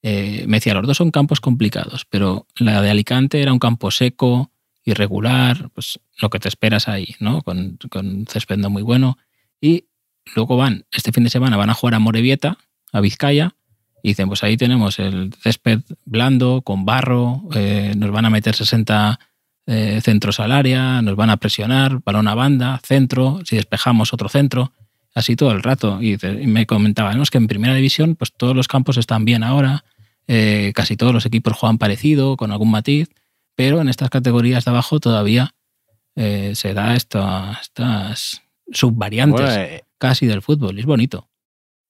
[0.02, 3.90] eh, me decía, los dos son campos complicados, pero la de Alicante era un campo
[3.90, 4.50] seco,
[4.84, 7.42] irregular, pues lo que te esperas ahí, ¿no?
[7.42, 9.18] Con, con césped muy bueno.
[9.60, 9.88] Y
[10.34, 12.56] luego van, este fin de semana van a jugar a Morevieta,
[12.92, 13.56] a Vizcaya,
[14.06, 18.54] y dicen, pues ahí tenemos el césped blando, con barro, eh, nos van a meter
[18.54, 19.18] 60
[19.66, 24.28] eh, centros al área, nos van a presionar, balón a banda, centro, si despejamos otro
[24.28, 24.70] centro,
[25.12, 26.00] así todo el rato.
[26.00, 26.16] Y,
[26.46, 29.82] me comentaban, que en primera división pues todos los campos están bien ahora,
[30.28, 33.08] eh, casi todos los equipos juegan parecido, con algún matiz,
[33.56, 35.52] pero en estas categorías de abajo todavía
[36.14, 38.40] se da esta- estas
[38.72, 40.76] subvariantes Bueno, casi del fútbol.
[40.76, 41.26] y Es bonito.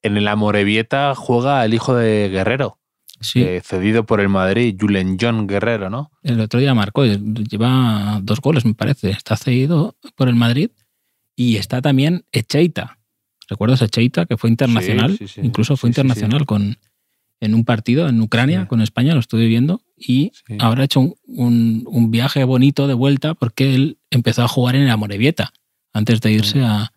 [0.01, 2.79] En el Amorebieta juega el hijo de Guerrero,
[3.19, 6.11] Sí, eh, cedido por el Madrid, Julen John Guerrero, ¿no?
[6.21, 9.09] el otro día marcó, lleva dos goles, me parece.
[9.09, 10.69] Está cedido por el Madrid
[11.35, 12.99] y está también Echeita.
[13.49, 15.17] ¿Recuerdas Echeita, que fue internacional?
[15.17, 15.41] sí, sí.
[15.43, 16.77] Incluso fue internacional con
[17.39, 21.15] en un partido en Ucrania con España, lo estuve viendo, y ahora ha hecho un,
[21.27, 25.53] un- un viaje bonito de vuelta porque él empezó a jugar en el Amorebieta
[25.93, 26.91] antes de irse a,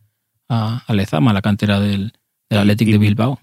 [0.48, 2.12] a, a Lezama, la cantera del,
[2.50, 3.40] del Athletic y- de Bilbao.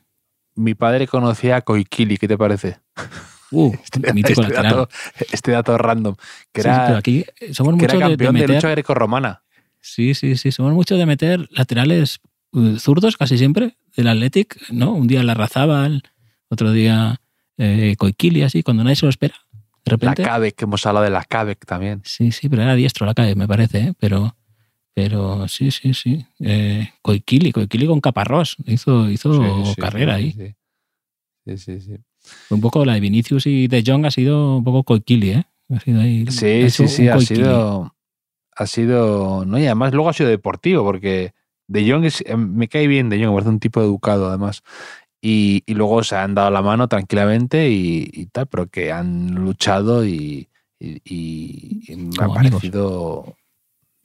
[0.56, 2.80] Mi padre conocía a Koikili, ¿qué te parece?
[3.52, 3.74] Uh,
[4.14, 4.64] mítico este, lateral.
[4.64, 4.90] dato,
[5.32, 6.16] este dato random,
[6.52, 8.56] que Sí, era, aquí somos que era mucho de, de campeón de, meter.
[8.56, 9.44] lucha grecorromana.
[9.82, 10.52] Sí, sí, sí.
[10.52, 12.20] Somos mucho de meter laterales
[12.54, 14.94] eh, zurdos casi siempre del Athletic, ¿no?
[14.94, 16.04] Un día la Razábal,
[16.50, 17.22] otro día
[17.58, 19.36] eh, Coiquili, así, cuando nadie se lo espera.
[19.86, 20.24] De La repente.
[20.24, 22.02] Cabec, que hemos hablado de la Cabec también.
[22.04, 23.94] Sí, sí, pero era diestro la calle, me parece, ¿eh?
[24.00, 24.36] Pero,
[24.98, 26.26] pero sí, sí, sí.
[26.40, 28.58] Eh, Coiquili, Coiquili con Caparrós.
[28.66, 30.32] Hizo, hizo Sí, carrera sí, ahí.
[31.46, 31.82] Sí, sí, sí.
[31.82, 32.34] sí.
[32.50, 35.44] Un poco la de Vinicius y de Jong ha sido un poco Coiquili, ¿eh?
[35.70, 36.26] Ha sido ahí.
[36.32, 37.96] Sí, sí, sí, ha sido,
[38.56, 41.34] ha sido, no, y además luego ha sido deportivo, porque
[41.68, 44.64] De Jong es, em, me cae bien De Jong, me parece un tipo educado además.
[45.22, 49.36] Y, y luego se han dado la mano tranquilamente y, y tal, pero que han
[49.36, 50.48] luchado y,
[50.80, 52.34] y- y- y me ha amigos.
[52.54, 53.37] parecido...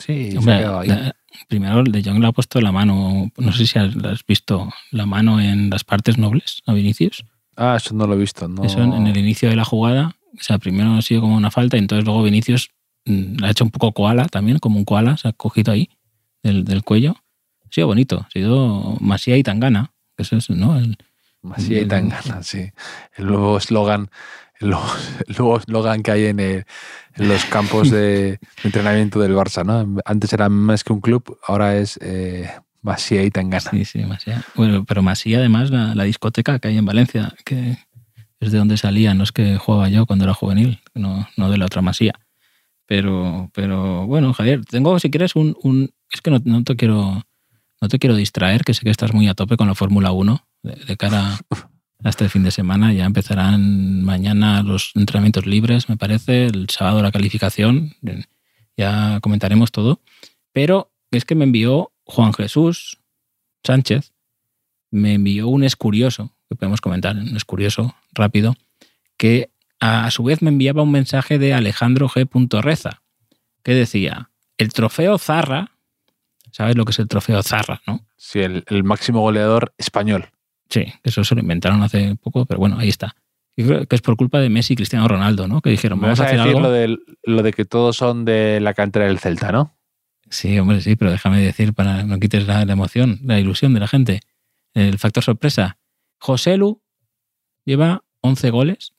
[0.04, 0.88] Sí, se Hombre, quedado ahí.
[0.88, 1.16] la-
[1.48, 3.94] primero el de Jong le ha puesto la mano, no sé si has,
[4.26, 7.24] visto la mano en las partes nobles a Vinicius.
[7.56, 8.48] Ah, eso no lo he visto.
[8.48, 8.64] No.
[8.64, 11.50] Eso en, en el inicio de la jugada, o sea, primero ha sido como una
[11.50, 12.70] falta y entonces luego Vinicius
[13.04, 15.90] mm, le ha hecho un poco koala también, como un koala, se ha cogido ahí
[16.42, 17.16] del, del cuello.
[17.68, 20.78] Ha sido bonito, ha sido Masía y Tangana, que eso es, ¿no?
[20.78, 20.96] El-
[21.54, 22.70] Así hay tan ganas, sí.
[23.16, 24.10] El nuevo eslogan,
[24.62, 26.64] el nuevo eslogan que hay en, el-
[27.16, 30.00] en los campos de entrenamiento del Barça, ¿no?
[30.04, 33.70] Antes era más que un club, ahora es eh, Masía y Tangana.
[33.70, 34.42] Sí, sí, Masía.
[34.54, 37.76] Bueno, pero Masía además, la, la discoteca que hay en Valencia, que
[38.40, 41.58] es de donde salía, no es que jugaba yo cuando era juvenil, no, no de
[41.58, 42.14] la otra Masía.
[42.86, 45.56] Pero, pero bueno, Javier, tengo si quieres un...
[45.62, 47.22] un- es que no, no te quiero
[47.80, 50.46] no te quiero distraer, que sé que estás muy a tope con la Fórmula 1
[50.62, 51.38] de, de cara
[52.04, 52.92] a este fin de semana.
[52.92, 57.94] Ya empezarán mañana los entrenamientos libres, me parece, el sábado la calificación,
[58.76, 60.00] ya comentaremos todo.
[60.52, 62.98] Pero es que me envió Juan Jesús
[63.64, 64.12] Sánchez,
[64.90, 68.56] me envió un escurioso, que podemos comentar, un escurioso rápido,
[69.16, 72.28] que a su vez me enviaba un mensaje de Alejandro G.
[72.62, 73.02] Reza,
[73.62, 75.72] que decía, el trofeo Zarra,
[76.50, 78.06] ¿sabes lo que es el trofeo Zarra, no?
[78.16, 80.28] Sí, el, el máximo goleador español.
[80.72, 83.14] Sí, eso se lo inventaron hace poco, pero bueno, ahí está.
[83.56, 85.60] Yo creo que es por culpa de Messi y Cristiano Ronaldo, ¿no?
[85.60, 86.60] Que dijeron, vamos a hacer decir algo.
[86.60, 89.76] lo, del- lo de que todos son de la cantera del Celta, ¿no?
[90.30, 93.74] Sí, hombre, sí, pero déjame decir para que no quites la, la emoción, la ilusión
[93.74, 94.20] de la gente.
[94.72, 95.76] El factor sorpresa.
[96.18, 96.80] José Lu
[97.66, 98.94] lleva 11 goles.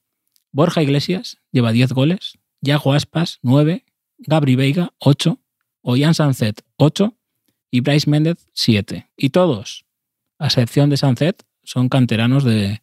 [0.52, 2.38] Borja Iglesias lleva 10 goles.
[2.62, 3.84] Yago Aspas, 9.
[4.20, 5.40] Gabri Veiga, 8.
[5.82, 7.18] Ollán Sancet, 8.
[7.72, 9.10] Y Bryce Méndez, 7.
[9.18, 9.86] Y todos,
[10.38, 12.82] a excepción de Sancet, son canteranos de,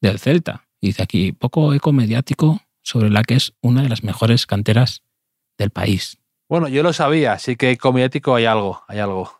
[0.00, 0.66] del Celta.
[0.80, 5.02] Y dice aquí, poco eco mediático sobre la que es una de las mejores canteras
[5.58, 6.18] del país.
[6.48, 9.32] Bueno, yo lo sabía, así que comiático hay algo, hay algo.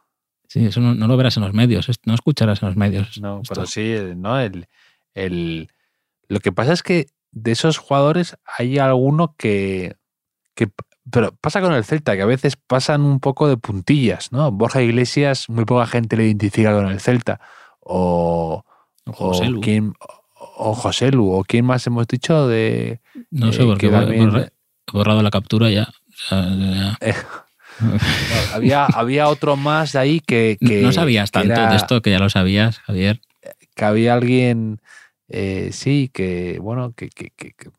[0.49, 3.18] Sí, eso no, no lo verás en los medios, no escucharás en los medios.
[3.21, 3.55] No, esto.
[3.55, 4.38] pero sí, ¿no?
[4.38, 4.66] El,
[5.14, 5.68] el-
[6.29, 9.97] lo que pasa es que de esos jugadores hay alguno que,
[10.55, 10.68] que.
[11.11, 14.53] Pero pasa con el Celta, que a veces pasan un poco de puntillas, ¿no?
[14.53, 17.40] Borja Iglesias, muy poca gente le identifica con el Celta.
[17.81, 18.64] O.
[19.07, 19.61] O José o Lu.
[19.61, 19.93] quién-
[20.57, 23.01] o José Lu, o quién más hemos dicho de.
[23.31, 25.88] No sé, eh, porque que he borrado la captura ya.
[26.31, 26.37] O
[27.01, 27.15] Eh,
[28.55, 30.57] había, había otro más de ahí que.
[30.61, 33.21] que no sabías tanto era- de esto que ya lo sabías, Javier.
[33.75, 34.81] que había alguien,
[35.29, 37.71] eh, sí, que, bueno, que, que- que- que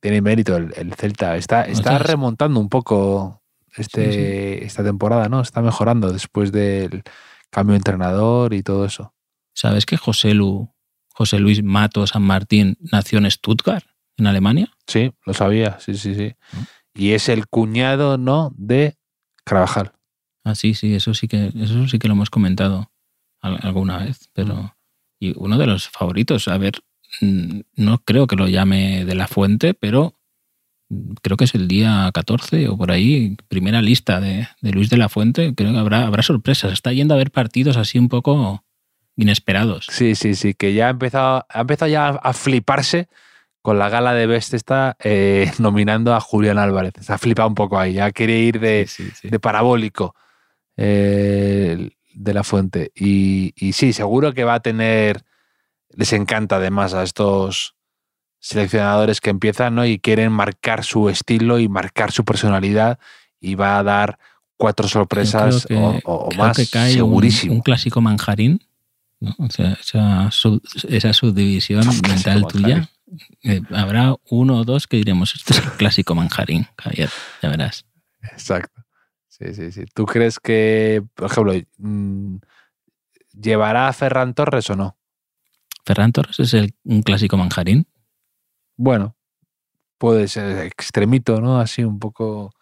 [0.00, 1.36] tiene mérito el, el Celta.
[1.36, 3.42] Está, está remontando un poco
[3.76, 5.40] este, esta temporada, ¿no?
[5.40, 7.02] Está mejorando después del
[7.50, 9.14] cambio de entrenador y todo eso.
[9.60, 10.72] ¿Sabes que José, Lu,
[11.12, 13.84] José Luis Mato San Martín nació en Stuttgart,
[14.16, 14.70] en Alemania?
[14.86, 16.34] Sí, lo sabía, sí, sí, sí.
[16.52, 16.60] ¿No?
[16.94, 18.52] Y es el cuñado, ¿no?
[18.56, 18.96] De
[19.44, 19.90] Carvajal.
[20.44, 22.92] Ah, sí, sí, eso sí que, eso sí que lo hemos comentado
[23.40, 24.76] al- alguna vez, pero.
[25.18, 26.74] Y uno de los favoritos, a ver,
[27.20, 30.14] mm, no creo que lo llame de la fuente, pero
[30.88, 34.88] mm, creo que es el día 14 o por ahí, primera lista de, de Luis
[34.88, 35.52] de la Fuente.
[35.56, 36.72] Creo que habrá, habrá sorpresas.
[36.72, 38.64] Está yendo a ver partidos así un poco
[39.18, 39.86] inesperados.
[39.90, 43.08] Sí, sí, sí, que ya ha empezado, ha empezado ya a fliparse
[43.60, 46.94] con la gala de Best está eh, nominando a Julián Álvarez.
[47.00, 49.28] Se ha flipado un poco ahí, ya quiere ir de, Sí, sí, sí.
[49.28, 50.14] de parabólico
[50.76, 52.92] eh, de la fuente.
[52.94, 55.22] Y, y sí, seguro que va a tener.
[55.90, 57.74] Les encanta además a estos
[58.40, 59.84] seleccionadores que empiezan ¿no?
[59.84, 62.98] y quieren marcar su estilo y marcar su personalidad
[63.40, 64.18] y va a dar
[64.56, 67.54] cuatro sorpresas que- o, más, que cae un- segurísimo.
[67.54, 68.60] Un, clásico manjarín,
[69.20, 69.34] ¿no?
[69.38, 72.88] O sea, esa, sub- esa subdivisión mental tuya.
[73.42, 77.10] eh, habrá uno o dos que diremos, este es el clásico manjarín, Javier,
[77.42, 77.84] ya verás.
[78.32, 78.82] Exacto.
[79.28, 79.84] Sí, sí, sí.
[79.94, 82.36] ¿Tú crees que, por ejemplo, mm,
[83.32, 84.96] llevará a Ferran Torres o no?
[85.84, 87.86] Ferran Torres es el, un clásico manjarín.
[88.76, 89.16] Bueno,
[89.96, 91.60] puede ser extremito, ¿no?
[91.60, 92.52] Así un poco.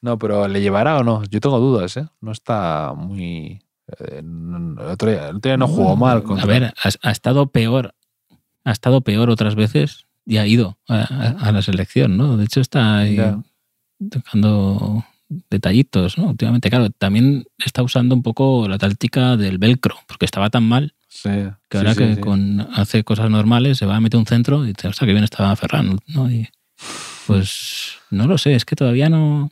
[0.00, 1.22] No, pero ¿le llevará o no?
[1.24, 2.06] Yo tengo dudas, ¿eh?
[2.20, 3.60] No está muy.
[3.98, 6.22] El, otro día, el otro día no jugó mal.
[6.22, 6.44] Contra...
[6.44, 7.94] A ver, ha, ha estado peor,
[8.64, 12.36] ha estado peor otras veces y ha ido a, a- a la selección, ¿no?
[12.36, 13.38] De hecho está ahí Ya.
[14.10, 15.04] tocando
[15.50, 16.28] detallitos, ¿no?
[16.30, 20.94] Últimamente, claro, también está usando un poco la táctica del velcro, porque estaba tan mal
[21.08, 21.28] Sí,
[21.68, 24.68] que ahora sí, que con hace cosas normales se va a meter un centro y
[24.68, 26.30] dice, hostia, que bien estaba Ferran, ¿no?
[26.30, 26.48] Y
[27.26, 29.50] pues no lo sé, es que todavía no.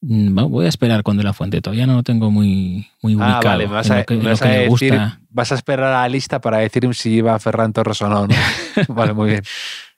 [0.00, 3.38] Mm, Voy a esperar con De La Fuente, todavía no lo tengo muy, muy ubicado.
[3.38, 5.20] Ah, vale, vas a, que, vas que a le decir, gusta.
[5.30, 8.26] vas a esperar a la lista para decir si iba a Ferran Torres o no,
[8.26, 8.34] ¿no?
[8.88, 9.42] vale, muy bien.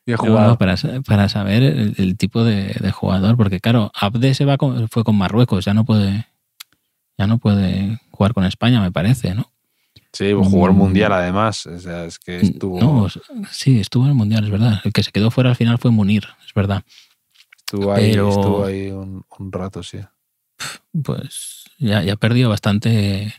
[0.07, 0.49] Bien No, jugado.
[0.49, 0.77] no, para,
[1.07, 5.05] para saber el, el tipo de, de jugador, porque claro, Abde se va con- fue
[5.05, 6.27] con Marruecos, ya no puede
[7.19, 9.51] ya no puede jugar con España, me parece, ¿no?
[10.15, 10.77] Sí, jugó el Mm.
[10.77, 11.67] mundial además.
[11.67, 13.07] O sea, es que estuvo, No,
[13.51, 14.81] sí, estuvo en el Mundial, es verdad.
[14.83, 16.83] El que se quedó fuera al final fue Munir, es verdad.
[17.73, 19.99] Estuvo ahí, pero- estuvo ahí un, un rato, sí.
[21.03, 23.35] Pues ya, ya perdió bastante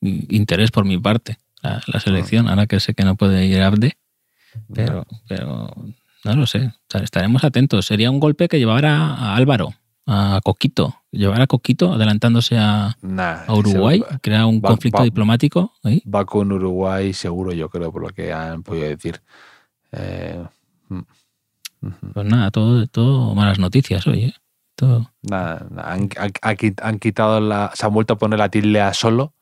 [0.00, 3.98] interés por mi parte la, la selección, ahora que sé que no puede ir Abde,
[4.72, 5.74] pero, pero
[6.24, 6.66] no lo sé.
[6.66, 7.84] O sea, estaremos atentos.
[7.86, 9.74] Sería un golpe que llevara a Álvaro,
[10.06, 15.04] a Coquito, llevar a Coquito adelantándose a, Nah, a Uruguay, crea un va- conflicto va-
[15.04, 15.72] diplomático.
[15.82, 16.02] ahí.
[16.12, 19.20] Va con Uruguay seguro, yo creo, por lo que han podido decir.
[19.92, 20.42] Eh,
[20.88, 21.06] mm, ujú.
[22.14, 24.24] Pues nada, todo, todo malas noticias hoy.
[24.24, 24.34] ¿eh?
[24.74, 25.12] Todo.
[25.22, 27.70] Nada, nada, han, han- han quit- han quitado la.
[27.74, 29.34] Se han vuelto a poner la tilde a solo.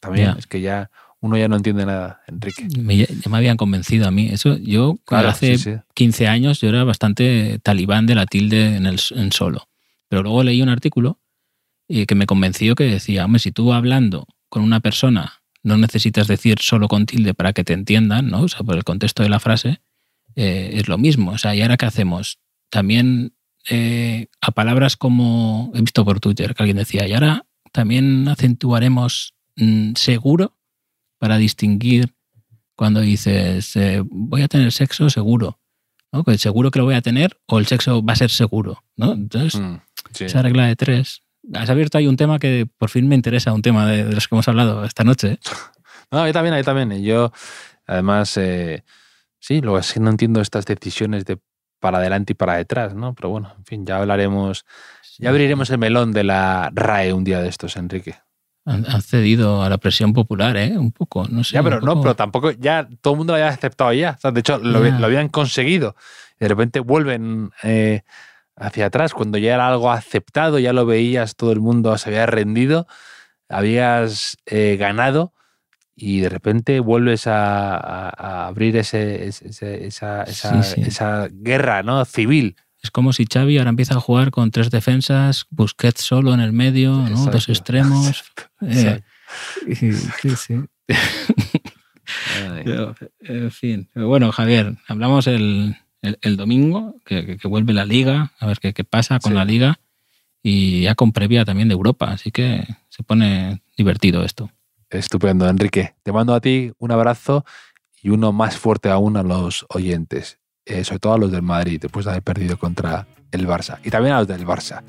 [0.00, 0.38] También, Ya.
[0.38, 2.66] es que ya uno ya no entiende nada, Enrique.
[2.78, 4.28] Me, ya me habían convencido a mí.
[4.28, 5.80] Eso, yo Claro, hace sí, sí.
[5.94, 9.68] 15 años yo era bastante talibán de la tilde en, el, en solo.
[10.08, 11.18] Pero luego leí un artículo
[11.88, 16.28] eh, que me convenció que decía, hombre, si tú hablando con una persona no necesitas
[16.28, 18.42] decir solo con tilde para que te entiendan, ¿no?
[18.42, 19.80] O sea, por el contexto de la frase,
[20.36, 21.32] eh, es lo mismo.
[21.32, 22.38] O sea, ¿y ahora qué hacemos?
[22.70, 23.34] También
[23.68, 29.34] eh, a palabras como, he visto por Twitter que alguien decía, y ahora también acentuaremos
[29.56, 30.56] mm, seguro
[31.18, 32.14] para distinguir
[32.76, 35.58] cuando dices, eh, voy a tener sexo seguro.
[36.12, 36.22] ¿no?
[36.24, 38.84] Que seguro que lo voy a tener o el sexo va a ser seguro.
[38.96, 39.12] ¿no?
[39.12, 39.76] Entonces, Mm,
[40.12, 40.24] sí.
[40.24, 41.22] esa regla de tres.
[41.54, 44.26] Has abierto ahí un tema que por fin me interesa, un tema de, de los
[44.28, 45.38] que hemos hablado esta noche.
[46.12, 47.02] No, yo también, yo también.
[47.02, 47.32] Yo,
[47.84, 48.84] además, eh,
[49.38, 51.38] sí, lo que es que no entiendo estas decisiones de
[51.80, 53.14] para adelante y para detrás, ¿no?
[53.14, 54.64] Pero bueno, en fin, ya hablaremos,
[55.18, 58.16] ya abriremos el melón de la RAE un día de estos, Enrique.
[58.64, 60.76] Han, cedido a la presión popular, ¿eh?
[60.76, 61.54] Un poco, no sé.
[61.54, 64.16] ya, pero no, pero tampoco, ya todo el mundo lo había aceptado ya.
[64.16, 65.94] O sea, de hecho, lo, lo habían conseguido.
[66.40, 68.02] De repente vuelven eh,
[68.56, 72.26] hacia atrás, cuando ya era algo aceptado, ya lo veías, todo el mundo se había
[72.26, 72.88] rendido,
[73.48, 75.32] habías eh, ganado
[75.98, 80.88] y de repente vuelves a, a- a abrir ese, ese- esa, esa- Sí, sí.
[80.88, 82.04] esa guerra ¿no?
[82.04, 82.56] civil.
[82.82, 86.52] Es como si Xavi ahora empieza a jugar con tres defensas, Busquets solo en el
[86.52, 87.26] medio, ¿no?
[87.26, 88.22] Dos extremos.
[88.62, 89.00] Eh,
[89.74, 89.92] sí,
[90.36, 90.54] sí.
[92.64, 93.88] Pero, En fin.
[93.92, 98.46] Pero bueno, Javier, hablamos el, el- el domingo, que, que- que vuelve la liga, a
[98.46, 99.36] ver qué, qué pasa con Sí.
[99.38, 99.78] la liga,
[100.42, 104.50] y ya con previa también de Europa, así que se pone divertido esto.
[104.90, 105.94] Estupendo, Enrique.
[106.02, 107.44] Te mando a ti un abrazo
[108.02, 111.80] y uno más fuerte aún a los oyentes, eh, sobre todo a los del Madrid,
[111.80, 113.78] después de haber perdido contra el Barça.
[113.84, 114.82] Y también a los del Barça,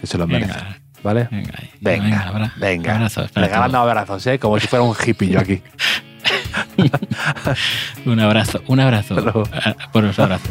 [0.00, 0.54] que se lo merecen.
[0.56, 1.28] Venga, ¿Vale?
[1.30, 1.58] venga.
[1.80, 2.94] Venga, abra- venga.
[2.94, 4.38] abrazos para Regalando abrazos, ¿eh?
[4.38, 5.60] como si fuera un hippie yo aquí.
[8.06, 9.16] Un abrazo, un abrazo.
[9.92, 10.50] Por los abrazos.